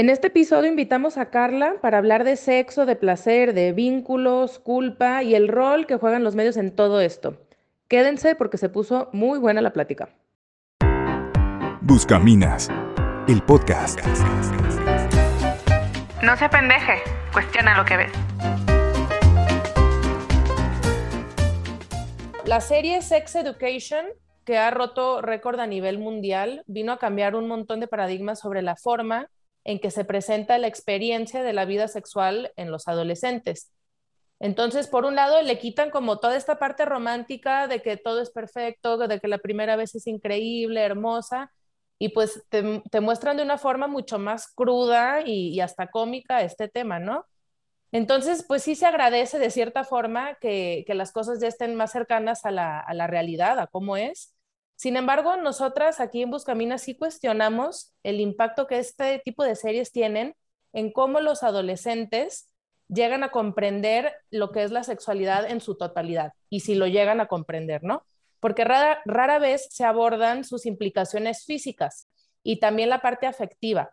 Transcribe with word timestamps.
En 0.00 0.08
este 0.08 0.28
episodio 0.28 0.70
invitamos 0.70 1.18
a 1.18 1.28
Carla 1.28 1.74
para 1.82 1.98
hablar 1.98 2.24
de 2.24 2.36
sexo, 2.36 2.86
de 2.86 2.96
placer, 2.96 3.52
de 3.52 3.74
vínculos, 3.74 4.58
culpa 4.58 5.22
y 5.22 5.34
el 5.34 5.46
rol 5.46 5.86
que 5.86 5.96
juegan 5.96 6.24
los 6.24 6.34
medios 6.34 6.56
en 6.56 6.74
todo 6.74 7.02
esto. 7.02 7.36
Quédense 7.86 8.34
porque 8.34 8.56
se 8.56 8.70
puso 8.70 9.10
muy 9.12 9.38
buena 9.38 9.60
la 9.60 9.74
plática. 9.74 10.08
Buscaminas, 11.82 12.70
el 13.28 13.42
podcast. 13.42 14.00
No 16.22 16.34
se 16.34 16.48
pendeje, 16.48 16.94
cuestiona 17.30 17.76
lo 17.76 17.84
que 17.84 17.98
ves. 17.98 18.12
La 22.46 22.62
serie 22.62 23.02
Sex 23.02 23.34
Education, 23.34 24.06
que 24.46 24.56
ha 24.56 24.70
roto 24.70 25.20
récord 25.20 25.60
a 25.60 25.66
nivel 25.66 25.98
mundial, 25.98 26.64
vino 26.66 26.90
a 26.92 26.98
cambiar 26.98 27.34
un 27.34 27.46
montón 27.46 27.80
de 27.80 27.86
paradigmas 27.86 28.40
sobre 28.40 28.62
la 28.62 28.76
forma 28.76 29.28
en 29.64 29.78
que 29.78 29.90
se 29.90 30.04
presenta 30.04 30.58
la 30.58 30.66
experiencia 30.66 31.42
de 31.42 31.52
la 31.52 31.64
vida 31.64 31.88
sexual 31.88 32.52
en 32.56 32.70
los 32.70 32.88
adolescentes. 32.88 33.72
Entonces, 34.40 34.88
por 34.88 35.04
un 35.04 35.14
lado, 35.14 35.42
le 35.42 35.58
quitan 35.58 35.90
como 35.90 36.18
toda 36.18 36.36
esta 36.36 36.58
parte 36.58 36.86
romántica 36.86 37.68
de 37.68 37.82
que 37.82 37.98
todo 37.98 38.22
es 38.22 38.30
perfecto, 38.30 38.96
de 38.96 39.20
que 39.20 39.28
la 39.28 39.38
primera 39.38 39.76
vez 39.76 39.94
es 39.94 40.06
increíble, 40.06 40.80
hermosa, 40.80 41.52
y 41.98 42.08
pues 42.10 42.42
te, 42.48 43.00
muestran 43.02 43.36
de 43.36 43.42
una 43.42 43.58
forma 43.58 43.86
mucho 43.86 44.18
más 44.18 44.48
cruda 44.54 45.20
y, 45.26 45.60
hasta 45.60 45.88
cómica 45.88 46.40
este 46.40 46.68
tema, 46.68 46.98
¿no? 46.98 47.26
Entonces, 47.92 48.44
pues 48.46 48.62
sí 48.62 48.74
se 48.76 48.86
agradece 48.86 49.38
de 49.38 49.50
cierta 49.50 49.84
forma 49.84 50.36
que, 50.36 50.84
las 50.88 51.12
cosas 51.12 51.40
ya 51.40 51.48
estén 51.48 51.74
más 51.74 51.92
cercanas 51.92 52.46
a 52.46 52.50
la, 52.50 52.80
a 52.80 52.94
la 52.94 53.06
realidad, 53.06 53.58
a 53.58 53.66
cómo 53.66 53.98
es, 53.98 54.34
sin 54.80 54.96
embargo, 54.96 55.36
nosotras 55.36 56.00
aquí 56.00 56.22
en 56.22 56.30
Buscamina 56.30 56.78
sí 56.78 56.96
cuestionamos 56.96 57.92
el 58.02 58.18
impacto 58.18 58.66
que 58.66 58.78
este 58.78 59.20
tipo 59.22 59.44
de 59.44 59.54
series 59.54 59.92
tienen 59.92 60.34
en 60.72 60.90
cómo 60.90 61.20
los 61.20 61.42
adolescentes 61.42 62.48
llegan 62.88 63.22
a 63.22 63.30
comprender 63.30 64.10
lo 64.30 64.52
que 64.52 64.62
es 64.62 64.70
la 64.70 64.82
sexualidad 64.82 65.50
en 65.50 65.60
su 65.60 65.76
totalidad 65.76 66.32
y 66.48 66.60
si 66.60 66.76
lo 66.76 66.86
llegan 66.86 67.20
a 67.20 67.26
comprender, 67.26 67.84
¿no? 67.84 68.06
Porque 68.40 68.64
rara, 68.64 69.02
rara 69.04 69.38
vez 69.38 69.68
se 69.70 69.84
abordan 69.84 70.44
sus 70.44 70.64
implicaciones 70.64 71.44
físicas 71.44 72.08
y 72.42 72.58
también 72.58 72.88
la 72.88 73.02
parte 73.02 73.26
afectiva. 73.26 73.92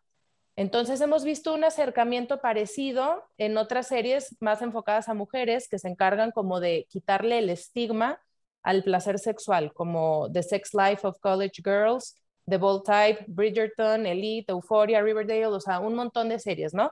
Entonces 0.56 1.02
hemos 1.02 1.26
visto 1.26 1.54
un 1.54 1.66
acercamiento 1.66 2.40
parecido 2.40 3.26
en 3.38 3.58
otras 3.58 3.88
series 3.88 4.38
más 4.40 4.62
enfocadas 4.62 5.10
a 5.10 5.14
mujeres 5.14 5.68
que 5.68 5.80
se 5.80 5.90
encargan 5.90 6.32
como 6.32 6.62
de 6.62 6.88
quitarle 6.90 7.40
el 7.40 7.50
estigma 7.50 8.22
al 8.68 8.84
placer 8.84 9.18
sexual, 9.18 9.72
como 9.74 10.30
The 10.30 10.44
Sex 10.44 10.74
Life 10.74 11.08
of 11.08 11.20
College 11.22 11.62
Girls, 11.64 12.22
The 12.46 12.58
Bold 12.58 12.84
Type, 12.84 13.24
Bridgerton, 13.30 14.06
Elite, 14.06 14.52
Euphoria, 14.52 15.02
Riverdale, 15.02 15.46
o 15.46 15.62
sea, 15.62 15.80
un 15.80 15.96
montón 15.96 16.28
de 16.28 16.38
series, 16.38 16.74
¿no? 16.74 16.92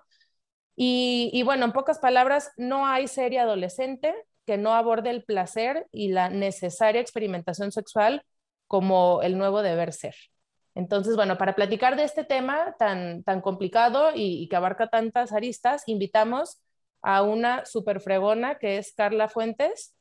Y, 0.77 1.41
bueno, 1.43 1.65
en 1.65 1.73
pocas 1.73 1.99
palabras, 1.99 2.49
no 2.55 2.87
hay 2.87 3.09
serie 3.09 3.39
adolescente 3.39 4.15
que 4.45 4.57
no 4.57 4.73
aborde 4.73 5.09
el 5.09 5.25
placer 5.25 5.85
y 5.91 6.09
la 6.09 6.29
necesaria 6.29 7.01
experimentación 7.01 7.73
sexual 7.73 8.23
como 8.67 9.21
el 9.21 9.37
nuevo 9.37 9.61
deber 9.61 9.91
ser. 9.91 10.15
Entonces, 10.75 11.17
bueno, 11.17 11.37
para 11.37 11.55
platicar 11.55 11.97
de 11.97 12.03
este 12.03 12.23
tema 12.23 12.73
tan, 12.79 13.23
tan 13.23 13.41
complicado 13.41 14.11
y, 14.15 14.43
y 14.43 14.47
que 14.47 14.55
abarca 14.55 14.87
tantas 14.87 15.33
aristas, 15.33 15.83
invitamos 15.87 16.61
a 17.01 17.21
una 17.21 17.65
super 17.65 17.99
fregona 17.99 18.59
que 18.59 18.77
es 18.77 18.93
Carla 18.93 19.27
Fuentes 19.27 19.95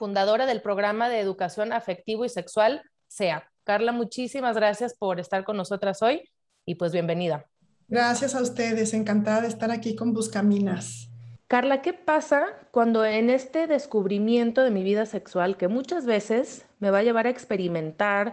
fundadora 0.00 0.46
del 0.46 0.62
programa 0.62 1.10
de 1.10 1.20
educación 1.20 1.74
afectivo 1.74 2.24
y 2.24 2.30
sexual, 2.30 2.82
SEA. 3.06 3.44
Carla, 3.64 3.92
muchísimas 3.92 4.56
gracias 4.56 4.94
por 4.94 5.20
estar 5.20 5.44
con 5.44 5.58
nosotras 5.58 6.00
hoy 6.00 6.22
y 6.64 6.76
pues 6.76 6.90
bienvenida. 6.90 7.44
Gracias 7.86 8.34
a 8.34 8.40
ustedes, 8.40 8.94
encantada 8.94 9.42
de 9.42 9.48
estar 9.48 9.70
aquí 9.70 9.94
con 9.94 10.14
Buscaminas. 10.14 11.10
Carla, 11.48 11.82
¿qué 11.82 11.92
pasa 11.92 12.46
cuando 12.70 13.04
en 13.04 13.28
este 13.28 13.66
descubrimiento 13.66 14.62
de 14.62 14.70
mi 14.70 14.82
vida 14.82 15.04
sexual, 15.04 15.58
que 15.58 15.68
muchas 15.68 16.06
veces 16.06 16.64
me 16.78 16.90
va 16.90 17.00
a 17.00 17.02
llevar 17.02 17.26
a 17.26 17.30
experimentar, 17.30 18.32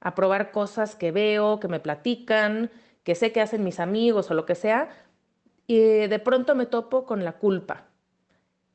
a 0.00 0.16
probar 0.16 0.50
cosas 0.50 0.96
que 0.96 1.12
veo, 1.12 1.60
que 1.60 1.68
me 1.68 1.78
platican, 1.78 2.72
que 3.04 3.14
sé 3.14 3.30
que 3.30 3.40
hacen 3.40 3.62
mis 3.62 3.78
amigos 3.78 4.32
o 4.32 4.34
lo 4.34 4.46
que 4.46 4.56
sea, 4.56 4.88
y 5.68 5.78
de 5.78 6.18
pronto 6.18 6.56
me 6.56 6.66
topo 6.66 7.06
con 7.06 7.22
la 7.22 7.34
culpa? 7.34 7.93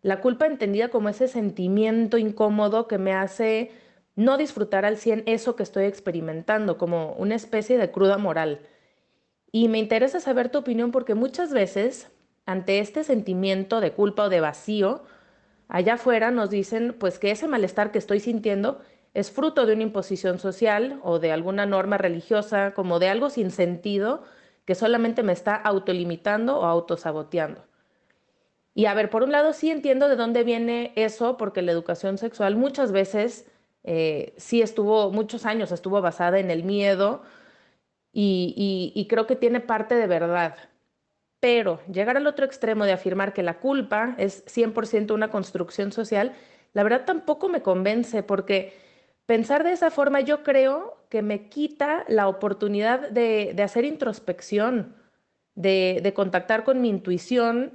La 0.02 0.22
culpa 0.22 0.46
entendida 0.46 0.90
como 0.90 1.10
ese 1.10 1.28
sentimiento 1.28 2.18
incómodo 2.18 2.88
que 2.88 2.98
me 2.98 3.14
hace 3.14 3.72
no 4.16 4.38
disfrutar 4.38 4.86
al 4.86 4.98
100 4.98 5.24
eso 5.26 5.56
que 5.56 5.64
estoy 5.64 5.86
experimentando, 5.86 6.78
como 6.78 7.14
una 7.14 7.36
especie 7.36 7.78
de 7.78 7.92
cruda 7.92 8.18
moral. 8.18 8.60
Y 9.52 9.68
me 9.68 9.80
interesa 9.80 10.20
saber 10.20 10.50
tu 10.50 10.60
opinión 10.60 10.92
porque 10.92 11.16
muchas 11.16 11.52
veces, 11.52 12.12
ante 12.46 12.80
este 12.80 13.04
sentimiento 13.04 13.82
de 13.82 13.92
culpa 13.92 14.24
o 14.24 14.30
de 14.30 14.42
vacío, 14.42 15.04
allá 15.68 15.96
afuera 15.96 16.32
nos 16.32 16.50
dicen 16.50 16.96
pues 17.00 17.20
que 17.20 17.32
ese 17.32 17.48
malestar 17.48 17.92
que 17.92 17.98
estoy 17.98 18.20
sintiendo 18.20 18.82
es 19.14 19.32
fruto 19.32 19.66
de 19.66 19.74
una 19.74 19.84
imposición 19.84 20.40
social 20.40 21.00
o 21.04 21.20
de 21.20 21.32
alguna 21.32 21.66
norma 21.66 21.98
religiosa, 21.98 22.74
como 22.74 23.00
de 23.00 23.10
algo 23.10 23.30
sin 23.30 23.52
sentido 23.52 24.24
que 24.66 24.76
solamente 24.76 25.24
me 25.24 25.34
está 25.34 25.56
autolimitando 25.56 26.60
o 26.60 26.66
autosaboteando. 26.66 27.69
Y 28.80 28.86
a 28.86 28.94
ver, 28.94 29.10
por 29.10 29.24
un 29.24 29.34
lado 29.34 29.52
sí 29.52 29.70
entiendo 29.72 30.08
de 30.08 30.16
dónde 30.16 30.46
viene 30.46 30.94
eso, 30.96 31.36
porque 31.36 31.62
la 31.62 31.74
educación 31.74 32.18
sexual 32.18 32.56
muchas 32.56 32.94
veces 32.94 33.46
eh, 33.84 34.34
sí 34.38 34.62
estuvo, 34.62 35.12
muchos 35.12 35.46
años 35.46 35.74
estuvo 35.74 36.00
basada 36.00 36.40
en 36.40 36.50
el 36.50 36.64
miedo 36.64 37.22
y, 38.14 39.06
creo 39.10 39.28
que 39.28 39.36
tiene 39.36 39.60
parte 39.60 39.96
de 39.96 40.08
verdad. 40.08 40.56
Pero 41.42 41.82
llegar 41.92 42.16
al 42.16 42.26
otro 42.26 42.46
extremo 42.46 42.86
de 42.86 42.94
afirmar 42.94 43.34
que 43.34 43.44
la 43.44 43.60
culpa 43.60 44.16
es 44.18 44.46
100% 44.46 45.14
una 45.14 45.30
construcción 45.30 45.92
social, 45.92 46.32
la 46.72 46.84
verdad 46.84 47.04
tampoco 47.04 47.50
me 47.50 47.62
convence, 47.62 48.24
porque 48.24 48.80
pensar 49.26 49.66
de 49.66 49.74
esa 49.74 49.92
forma 49.92 50.22
yo 50.22 50.42
creo 50.42 51.04
que 51.10 51.22
me 51.22 51.50
quita 51.50 52.06
la 52.08 52.30
oportunidad 52.30 53.10
de, 53.10 53.54
hacer 53.62 53.84
introspección, 53.84 54.96
de, 55.56 56.00
de 56.02 56.14
contactar 56.14 56.64
con 56.64 56.80
mi 56.80 56.88
intuición 56.88 57.74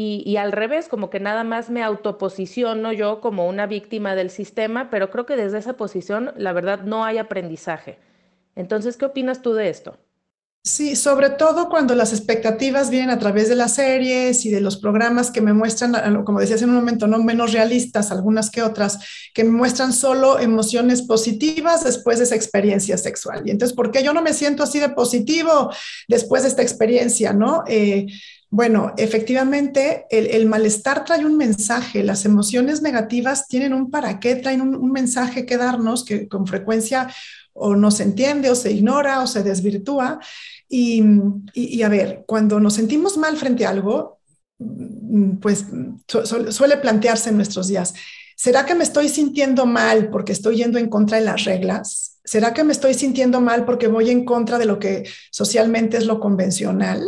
y, 0.00 0.36
al 0.36 0.52
revés, 0.52 0.86
como 0.86 1.10
que 1.10 1.18
nada 1.18 1.42
más 1.42 1.70
me 1.70 1.82
autoposiciono 1.82 2.92
yo 2.92 3.20
como 3.20 3.48
una 3.48 3.66
víctima 3.66 4.14
del 4.14 4.30
sistema, 4.30 4.90
pero 4.90 5.10
creo 5.10 5.26
que 5.26 5.34
desde 5.34 5.58
esa 5.58 5.72
posición, 5.72 6.32
la 6.36 6.52
verdad, 6.52 6.82
no 6.84 7.04
hay 7.04 7.18
aprendizaje. 7.18 7.98
Entonces, 8.54 8.96
¿qué 8.96 9.06
opinas 9.06 9.42
tú 9.42 9.54
de 9.54 9.70
esto? 9.70 9.98
Sí, 10.62 10.94
sobre 10.94 11.30
todo 11.30 11.68
cuando 11.68 11.96
las 11.96 12.12
expectativas 12.12 12.90
vienen 12.90 13.10
a 13.10 13.18
través 13.18 13.48
de 13.48 13.56
las 13.56 13.74
series 13.74 14.44
y 14.44 14.50
de 14.50 14.60
los 14.60 14.76
programas 14.76 15.32
que 15.32 15.40
me 15.40 15.52
muestran, 15.52 16.22
como 16.24 16.38
decías 16.38 16.62
en 16.62 16.68
un 16.68 16.76
momento, 16.76 17.08
no 17.08 17.18
menos 17.18 17.52
realistas, 17.52 18.12
algunas 18.12 18.50
que 18.50 18.62
otras, 18.62 19.00
que 19.34 19.42
me 19.42 19.50
muestran 19.50 19.92
solo 19.92 20.38
emociones 20.38 21.02
positivas 21.02 21.82
después 21.82 22.18
de 22.18 22.24
esa 22.24 22.36
experiencia 22.36 22.98
sexual. 22.98 23.42
Y 23.46 23.50
entonces, 23.50 23.74
¿por 23.74 23.90
qué 23.90 24.04
yo 24.04 24.12
no 24.12 24.22
me 24.22 24.32
siento 24.32 24.62
así 24.62 24.78
de 24.78 24.90
positivo 24.90 25.72
después 26.06 26.42
de 26.42 26.50
esta 26.50 26.62
experiencia, 26.62 27.32
no? 27.32 27.64
Eh, 27.66 28.06
bueno, 28.50 28.94
efectivamente, 28.96 30.06
el, 30.10 30.46
malestar 30.46 31.04
trae 31.04 31.26
un 31.26 31.36
mensaje, 31.36 32.02
las 32.02 32.24
emociones 32.24 32.80
negativas 32.80 33.46
tienen 33.46 33.74
un 33.74 33.90
para 33.90 34.20
qué, 34.20 34.36
traen 34.36 34.62
un, 34.62 34.90
mensaje 34.90 35.44
que 35.44 35.58
darnos 35.58 36.02
que 36.02 36.28
con 36.28 36.46
frecuencia 36.46 37.12
o 37.52 37.76
no 37.76 37.90
se 37.90 38.04
entiende 38.04 38.48
o 38.48 38.54
se 38.54 38.72
ignora 38.72 39.20
o 39.20 39.26
se 39.26 39.42
desvirtúa. 39.42 40.18
Y, 40.66 41.02
a 41.82 41.88
ver, 41.90 42.24
cuando 42.26 42.58
nos 42.58 42.74
sentimos 42.74 43.18
mal 43.18 43.36
frente 43.36 43.66
a 43.66 43.70
algo, 43.70 44.18
mm, 44.58 45.36
pues 45.36 45.66
suele 46.06 46.78
plantearse 46.78 47.28
en 47.28 47.36
nuestros 47.36 47.68
días, 47.68 47.92
¿será 48.34 48.64
que 48.64 48.74
me 48.74 48.84
estoy 48.84 49.10
sintiendo 49.10 49.66
mal 49.66 50.08
porque 50.08 50.32
estoy 50.32 50.56
yendo 50.56 50.78
en 50.78 50.88
contra 50.88 51.18
de 51.18 51.24
las 51.24 51.44
reglas? 51.44 52.18
¿Será 52.24 52.54
que 52.54 52.64
me 52.64 52.72
estoy 52.72 52.94
sintiendo 52.94 53.42
mal 53.42 53.66
porque 53.66 53.88
voy 53.88 54.08
en 54.08 54.24
contra 54.24 54.58
de 54.58 54.66
lo 54.66 54.78
que 54.78 55.04
socialmente 55.30 55.98
es 55.98 56.06
lo 56.06 56.18
convencional? 56.18 57.02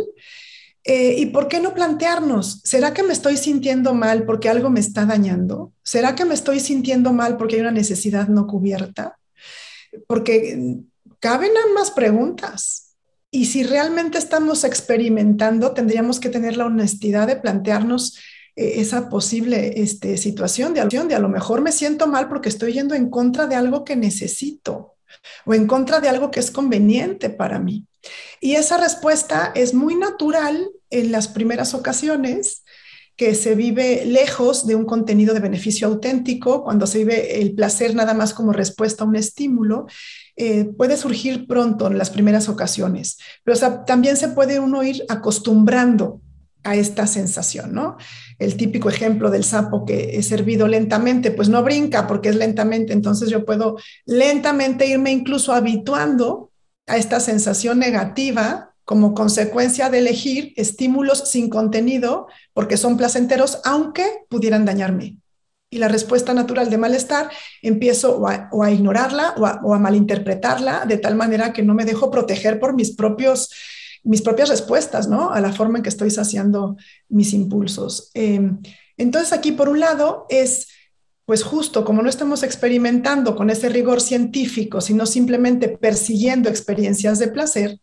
Eh, 0.85 1.17
¿Y 1.19 1.27
por 1.27 1.49
qué 1.49 1.61
no 1.61 1.75
plantearnos? 1.75 2.63
¿Será 2.65 2.95
que 2.95 3.03
me 3.03 3.13
estoy 3.13 3.37
sintiendo 3.37 3.93
mal 3.93 4.25
porque 4.25 4.49
algo 4.49 4.71
me 4.71 4.81
está 4.81 5.05
dañando? 5.05 5.73
¿Será 5.83 6.15
que 6.15 6.25
me 6.25 6.35
estoy 6.35 6.61
sintiendo 6.61 7.13
mal 7.13 7.37
porque 7.37 7.57
hay 7.57 7.61
una 7.61 7.71
necesidad 7.71 8.29
no 8.29 8.47
cubierta? 8.47 9.19
Porque 10.07 10.57
mm, 10.57 11.15
caben 11.19 11.53
ambas 11.69 11.91
preguntas. 11.91 12.95
Y 13.31 13.47
si 13.47 13.63
realmente 13.63 14.19
estamos 14.19 14.65
experimentando, 14.65 15.73
tendríamos 15.73 16.19
que 16.19 16.31
tener 16.31 16.57
la 16.57 16.67
honestidad 16.67 17.27
de 17.27 17.37
plantearnos 17.37 18.19
eh, 18.57 18.81
esa 18.81 19.09
posible 19.09 19.83
este, 19.83 20.17
situación 20.17 20.75
de, 20.75 20.85
de 20.85 21.15
a 21.15 21.21
lo 21.21 21.29
mejor 21.29 21.61
me 21.61 21.73
siento 21.73 22.07
mal 22.07 22.29
porque 22.29 22.49
estoy 22.49 22.73
yendo 22.73 22.95
en 22.95 23.11
contra 23.11 23.47
de 23.47 23.55
algo 23.55 23.85
que 23.85 23.97
necesito 23.97 24.97
o 25.45 25.55
en 25.55 25.67
contra 25.67 26.01
de 26.01 26.09
algo 26.09 26.31
que 26.31 26.41
es 26.41 26.51
conveniente 26.51 27.31
para 27.31 27.59
mí. 27.59 27.87
Y 28.41 28.55
esa 28.55 28.79
respuesta 28.79 29.53
es 29.55 29.75
muy 29.75 29.95
natural 29.95 30.71
en 30.91 31.13
las 31.13 31.29
primeras 31.29 31.75
ocasiones 31.75 32.65
que 33.17 33.35
se 33.35 33.55
vive 33.55 34.07
lejos 34.07 34.67
de 34.67 34.75
un 34.75 34.87
contenido 34.87 35.35
de 35.35 35.41
beneficio 35.41 35.87
auténtico, 35.87 36.65
cuando 36.65 36.87
se 36.87 36.99
vive 36.99 37.43
el 37.43 37.55
placer 37.55 37.95
nada 37.95 38.15
más 38.15 38.33
como 38.33 38.55
respuesta 38.55 39.05
a 39.05 39.07
un 39.07 39.15
estímulo, 39.15 39.87
eh, 40.37 40.65
puede 40.65 40.97
surgir 40.97 41.47
pronto 41.47 41.89
en 41.89 41.99
las 41.99 42.09
primeras 42.09 42.49
ocasiones, 42.49 43.19
pero 43.45 43.59
también 43.85 44.17
se 44.17 44.29
puede 44.29 44.59
uno 44.59 44.83
ir 44.83 45.05
acostumbrando 45.11 46.23
a 46.63 46.75
esta 46.75 47.07
sensación, 47.07 47.75
¿no? 47.75 47.97
El 48.39 48.57
típico 48.57 48.89
ejemplo 48.89 49.31
del 49.31 49.45
sapo 49.45 49.85
que 49.85 50.17
he 50.17 50.23
servido 50.23 50.69
lentamente, 50.69 51.31
pues 51.31 51.49
no 51.49 51.63
brinca 51.63 52.07
porque 52.07 52.31
es 52.31 52.37
lentamente, 52.37 52.93
entonces 52.93 53.31
yo 53.31 53.45
puedo 53.45 53.77
lentamente 54.07 54.87
irme 54.87 55.11
incluso 55.11 55.53
habituando 55.53 56.51
a 56.87 56.97
esta 56.97 57.21
sensación 57.21 57.79
negativa 57.79 58.75
como 58.85 59.15
consecuencia 59.15 59.89
de 59.89 59.99
elegir 59.99 60.53
estímulos 60.57 61.31
sin 61.31 61.49
contenido 61.49 62.27
porque 62.53 62.77
son 62.77 62.97
placenteros, 62.97 63.61
aunque 63.65 64.05
pudieran 64.29 64.65
dañarme. 64.65 65.19
Y 65.73 65.79
la 65.79 65.87
respuesta 65.87 66.35
natural 66.35 66.69
de 66.69 66.79
malestar 66.79 67.31
empiezo 67.63 68.19
o 68.19 68.27
a, 68.27 68.71
ignorarla 68.73 69.37
o 69.37 69.73
a, 69.73 69.79
malinterpretarla 69.79 70.85
de 70.87 70.97
tal 70.97 71.15
manera 71.15 71.53
que 71.53 71.63
no 71.63 71.75
me 71.75 71.85
dejo 71.85 72.11
proteger 72.11 72.59
por 72.59 72.75
mis 72.75 72.97
propios 72.97 73.51
mis 74.03 74.23
propias 74.23 74.49
respuestas, 74.49 75.09
¿no? 75.09 75.31
A 75.31 75.41
la 75.41 75.53
forma 75.53 75.79
en 75.79 75.83
que 75.83 75.89
estoy 75.89 76.11
saciando 76.11 76.77
mis 77.09 77.33
impulsos. 77.33 78.11
Em, 78.15 78.61
entonces 78.97 79.33
aquí, 79.33 79.53
por 79.53 79.69
un 79.69 79.81
lado, 79.81 80.27
es, 80.29 80.69
pues 81.25 81.43
justo 81.43 81.85
como 81.85 82.03
no 82.03 82.09
estamos 82.09 82.43
experimentando 82.43 83.37
con 83.37 83.51
ese 83.51 83.69
rigor 83.69 84.01
científico, 84.01 84.81
sino 84.81 85.07
simplemente 85.07 85.69
persiguiendo 85.69 86.49
experiencias 86.49 87.19
de 87.19 87.29
placer, 87.29 87.81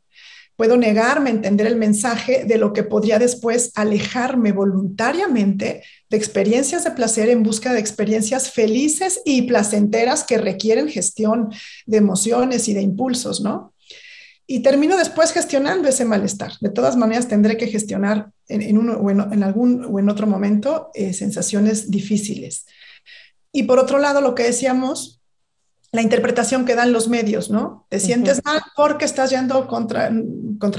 Puedo 0.57 0.75
negarme 0.75 1.29
a 1.29 1.33
entender 1.33 1.67
el 1.67 1.75
mensaje 1.75 2.43
de 2.43 2.57
lo 2.57 2.73
que 2.73 2.81
podría 2.81 3.19
después 3.19 3.71
alejarme 3.75 4.53
voluntariamente 4.53 5.83
de 6.09 6.17
experiencias 6.17 6.83
de 6.83 6.91
placer 6.91 7.29
en 7.29 7.43
busca 7.43 7.71
de 7.73 7.79
experiencias 7.79 8.51
felices 8.51 9.21
y 9.23 9.43
placenteras 9.43 10.23
que 10.23 10.39
requieren 10.39 10.89
gestión 10.89 11.49
de 11.85 11.97
emociones 11.97 12.67
y 12.67 12.73
de 12.73 12.81
impulsos, 12.81 13.39
¿no? 13.39 13.75
Y 14.49 14.61
termino 14.61 14.95
después 14.95 15.33
gestionando 15.33 15.89
ese 15.89 16.05
malestar. 16.05 16.53
De 16.61 16.69
todas 16.69 16.95
maneras, 16.95 17.27
tendré 17.27 17.57
que 17.57 17.67
gestionar 17.67 18.31
en, 18.47 18.77
uno, 18.77 18.94
o 18.94 19.11
en, 19.11 19.44
algún 19.44 19.85
o 19.85 19.99
en 19.99 20.09
otro 20.09 20.25
momento 20.25 20.89
eh, 20.94 21.13
sensaciones 21.13 21.91
difíciles. 21.91 22.65
Y 23.51 23.63
por 23.63 23.77
otro 23.77 23.99
lado, 23.99 24.21
lo 24.21 24.35
que 24.35 24.44
decíamos, 24.44 25.21
la 25.91 26.01
interpretación 26.01 26.63
que 26.63 26.75
dan 26.75 26.94
los 26.94 27.09
medios, 27.09 27.49
¿no? 27.49 27.85
Te 27.89 27.99
sientes 27.99 28.41
mal 28.45 28.61
porque 28.75 29.03
estás 29.03 29.31
yendo 29.31 29.67
contra, 29.67 30.11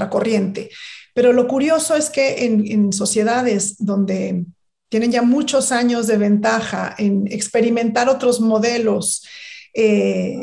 corriente. 0.09 0.69
Pero 1.13 1.33
lo 1.33 1.47
curioso 1.47 1.95
es 1.95 2.09
que 2.09 2.45
en, 2.45 2.91
sociedades 2.93 3.75
donde 3.77 4.45
tienen 4.89 5.11
ya 5.11 5.21
muchos 5.21 5.71
años 5.71 6.07
de 6.07 6.17
ventaja 6.17 6.95
en 6.97 7.27
experimentar 7.27 8.09
otros 8.09 8.39
modelos 8.39 9.27
eh, 9.75 10.39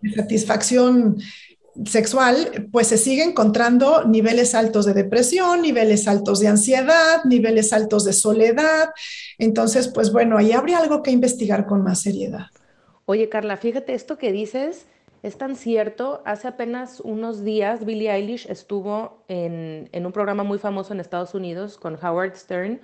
de 0.00 0.12
satisfacción 0.14 1.18
sexual, 1.84 2.68
pues 2.72 2.86
se 2.86 2.96
sigue 2.96 3.22
encontrando 3.22 4.04
niveles 4.04 4.54
altos 4.54 4.86
de 4.86 4.94
depresión, 4.94 5.62
niveles 5.62 6.08
altos 6.08 6.40
de 6.40 6.48
ansiedad, 6.48 7.24
niveles 7.24 7.72
altos 7.72 8.04
de 8.04 8.12
soledad. 8.12 8.90
Entonces, 9.38 9.88
pues 9.88 10.12
bueno, 10.12 10.38
ahí 10.38 10.52
habría 10.52 10.78
algo 10.78 11.02
que 11.02 11.10
investigar 11.10 11.66
con 11.66 11.82
más 11.82 12.00
seriedad. 12.00 12.46
Oye, 13.04 13.28
Carla, 13.28 13.56
fíjate, 13.56 13.94
esto 13.94 14.18
que 14.18 14.32
dices 14.32 14.86
es 15.22 15.38
tan 15.38 15.56
cierto. 15.56 16.22
Hace 16.24 16.48
apenas 16.48 17.00
unos 17.00 17.42
días, 17.44 17.84
Billie 17.84 18.12
Eilish 18.12 18.46
estuvo 18.48 19.24
en, 19.28 19.88
un 19.92 20.12
programa 20.12 20.44
muy 20.44 20.58
famoso 20.58 20.92
en 20.92 21.00
Estados 21.00 21.34
Unidos 21.34 21.78
con 21.78 21.98
Howard 22.02 22.36
Stern 22.36 22.80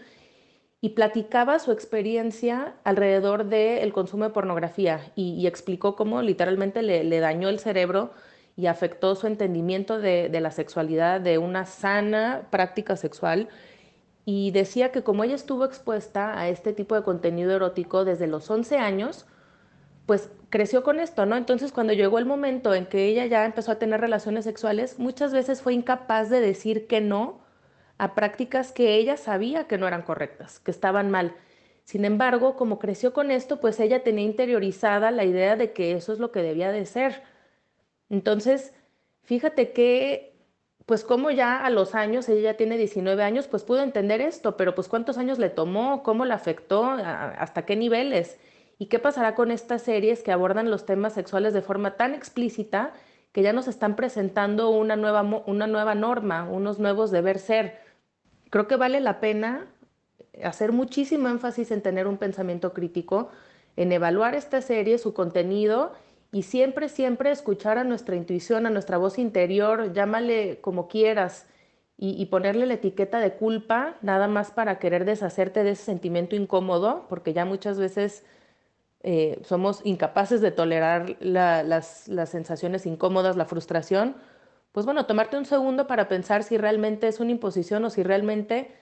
y 0.80 0.90
platicaba 0.90 1.60
su 1.60 1.70
experiencia 1.70 2.74
alrededor 2.82 3.46
del 3.46 3.92
consumo 3.92 4.24
de 4.24 4.30
pornografía 4.30 5.12
y, 5.14 5.46
explicó 5.46 5.94
cómo 5.94 6.22
literalmente 6.22 6.82
le, 6.82 7.20
dañó 7.20 7.48
el 7.48 7.60
cerebro 7.60 8.12
y 8.56 8.66
afectó 8.66 9.14
su 9.14 9.26
entendimiento 9.26 9.98
de, 9.98 10.28
de, 10.28 10.40
la 10.40 10.50
sexualidad, 10.50 11.20
de 11.20 11.38
una 11.38 11.64
sana 11.64 12.48
práctica 12.50 12.96
sexual. 12.96 13.48
Y 14.24 14.50
decía 14.52 14.92
que 14.92 15.02
como 15.02 15.24
ella 15.24 15.34
estuvo 15.34 15.64
expuesta 15.64 16.38
a 16.38 16.48
este 16.48 16.72
tipo 16.72 16.94
de 16.94 17.02
contenido 17.02 17.52
erótico 17.52 18.04
desde 18.04 18.26
los 18.26 18.50
11 18.50 18.78
años, 18.78 19.26
pues 20.06 20.30
creció 20.50 20.82
con 20.82 21.00
esto, 21.00 21.26
¿no? 21.26 21.36
Entonces 21.36 21.72
cuando 21.72 21.92
llegó 21.92 22.18
el 22.18 22.26
momento 22.26 22.74
en 22.74 22.86
que 22.86 23.06
ella 23.06 23.26
ya 23.26 23.44
empezó 23.44 23.72
a 23.72 23.78
tener 23.78 24.00
relaciones 24.00 24.44
sexuales, 24.44 24.98
muchas 24.98 25.32
veces 25.32 25.62
fue 25.62 25.74
incapaz 25.74 26.28
de 26.28 26.40
decir 26.40 26.86
que 26.86 27.00
no 27.00 27.40
a 27.98 28.14
prácticas 28.14 28.72
que 28.72 28.96
ella 28.96 29.16
sabía 29.16 29.66
que 29.68 29.78
no 29.78 29.86
eran 29.86 30.02
correctas, 30.02 30.60
que 30.60 30.70
estaban 30.70 31.10
mal. 31.10 31.34
Sin 31.84 32.04
embargo, 32.04 32.56
como 32.56 32.78
creció 32.78 33.12
con 33.12 33.30
esto, 33.30 33.60
pues 33.60 33.80
ella 33.80 34.02
tenía 34.02 34.24
interiorizada 34.24 35.10
la 35.10 35.24
idea 35.24 35.56
de 35.56 35.72
que 35.72 35.92
eso 35.92 36.12
es 36.12 36.18
lo 36.18 36.32
que 36.32 36.42
debía 36.42 36.72
de 36.72 36.84
ser. 36.84 37.22
Entonces, 38.12 38.74
fíjate 39.22 39.72
que, 39.72 40.36
pues 40.84 41.02
como 41.02 41.30
ya 41.30 41.64
a 41.64 41.70
los 41.70 41.94
años, 41.94 42.28
ella 42.28 42.52
ya 42.52 42.56
tiene 42.58 42.76
19 42.76 43.22
años, 43.22 43.48
pues 43.48 43.62
pudo 43.64 43.82
entender 43.82 44.20
esto, 44.20 44.58
pero 44.58 44.74
pues 44.74 44.86
cuántos 44.86 45.16
años 45.16 45.38
le 45.38 45.48
tomó, 45.48 46.02
cómo 46.02 46.26
la 46.26 46.34
afectó, 46.34 46.84
hasta 46.84 47.64
qué 47.64 47.74
niveles. 47.74 48.38
¿Y 48.78 48.86
qué 48.86 48.98
pasará 48.98 49.34
con 49.34 49.50
estas 49.50 49.80
series 49.80 50.22
que 50.22 50.30
abordan 50.30 50.70
los 50.70 50.84
temas 50.84 51.14
sexuales 51.14 51.54
de 51.54 51.62
forma 51.62 51.96
tan 51.96 52.14
explícita 52.14 52.92
que 53.32 53.40
ya 53.40 53.54
nos 53.54 53.66
están 53.66 53.96
presentando 53.96 54.68
una 54.68 54.94
nueva, 54.96 55.22
una 55.46 55.66
nueva 55.66 55.94
norma, 55.94 56.44
unos 56.44 56.78
nuevos 56.78 57.10
deber 57.12 57.38
ser? 57.38 57.78
Creo 58.50 58.68
que 58.68 58.76
vale 58.76 59.00
la 59.00 59.20
pena 59.20 59.68
hacer 60.44 60.72
muchísimo 60.72 61.30
énfasis 61.30 61.70
en 61.70 61.80
tener 61.80 62.06
un 62.06 62.18
pensamiento 62.18 62.74
crítico, 62.74 63.30
en 63.76 63.90
evaluar 63.90 64.34
esta 64.34 64.60
serie, 64.60 64.98
su 64.98 65.14
contenido 65.14 65.94
y 66.32 66.42
siempre, 66.42 66.88
siempre 66.88 67.30
escuchar 67.30 67.78
a 67.78 67.84
nuestra 67.84 68.16
intuición, 68.16 68.66
a 68.66 68.70
nuestra 68.70 68.96
voz 68.98 69.18
interior, 69.18 69.92
llámale 69.92 70.60
como 70.60 70.88
quieras, 70.88 71.46
y, 72.04 72.26
ponerle 72.26 72.66
la 72.66 72.74
etiqueta 72.74 73.20
de 73.20 73.34
culpa 73.34 73.96
nada 74.02 74.26
más 74.26 74.50
para 74.50 74.80
querer 74.80 75.04
deshacerte 75.04 75.62
de 75.62 75.70
ese 75.70 75.84
sentimiento 75.84 76.34
incómodo, 76.34 77.06
porque 77.08 77.32
ya 77.32 77.44
muchas 77.44 77.78
veces 77.78 78.24
eh, 79.04 79.40
somos 79.44 79.82
incapaces 79.84 80.40
de 80.40 80.50
tolerar 80.50 81.16
las, 81.20 82.10
sensaciones 82.26 82.86
incómodas, 82.86 83.36
la 83.36 83.44
frustración, 83.44 84.16
pues 84.72 84.84
bueno, 84.84 85.06
tomarte 85.06 85.36
un 85.38 85.44
segundo 85.44 85.86
para 85.86 86.08
pensar 86.08 86.42
si 86.42 86.56
realmente 86.58 87.06
es 87.06 87.20
una 87.20 87.30
imposición 87.30 87.84
o 87.84 87.90
si 87.90 88.02
realmente 88.02 88.74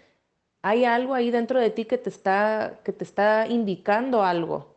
hay 0.63 0.87
algo 0.87 1.13
ahí 1.13 1.31
dentro 1.31 1.61
de 1.61 1.69
ti 1.69 1.85
que 1.85 1.99
te 1.99 2.09
está, 2.09 2.81
que 2.85 2.93
te 2.95 3.05
está 3.05 3.47
indicando 3.49 4.23
algo, 4.23 4.70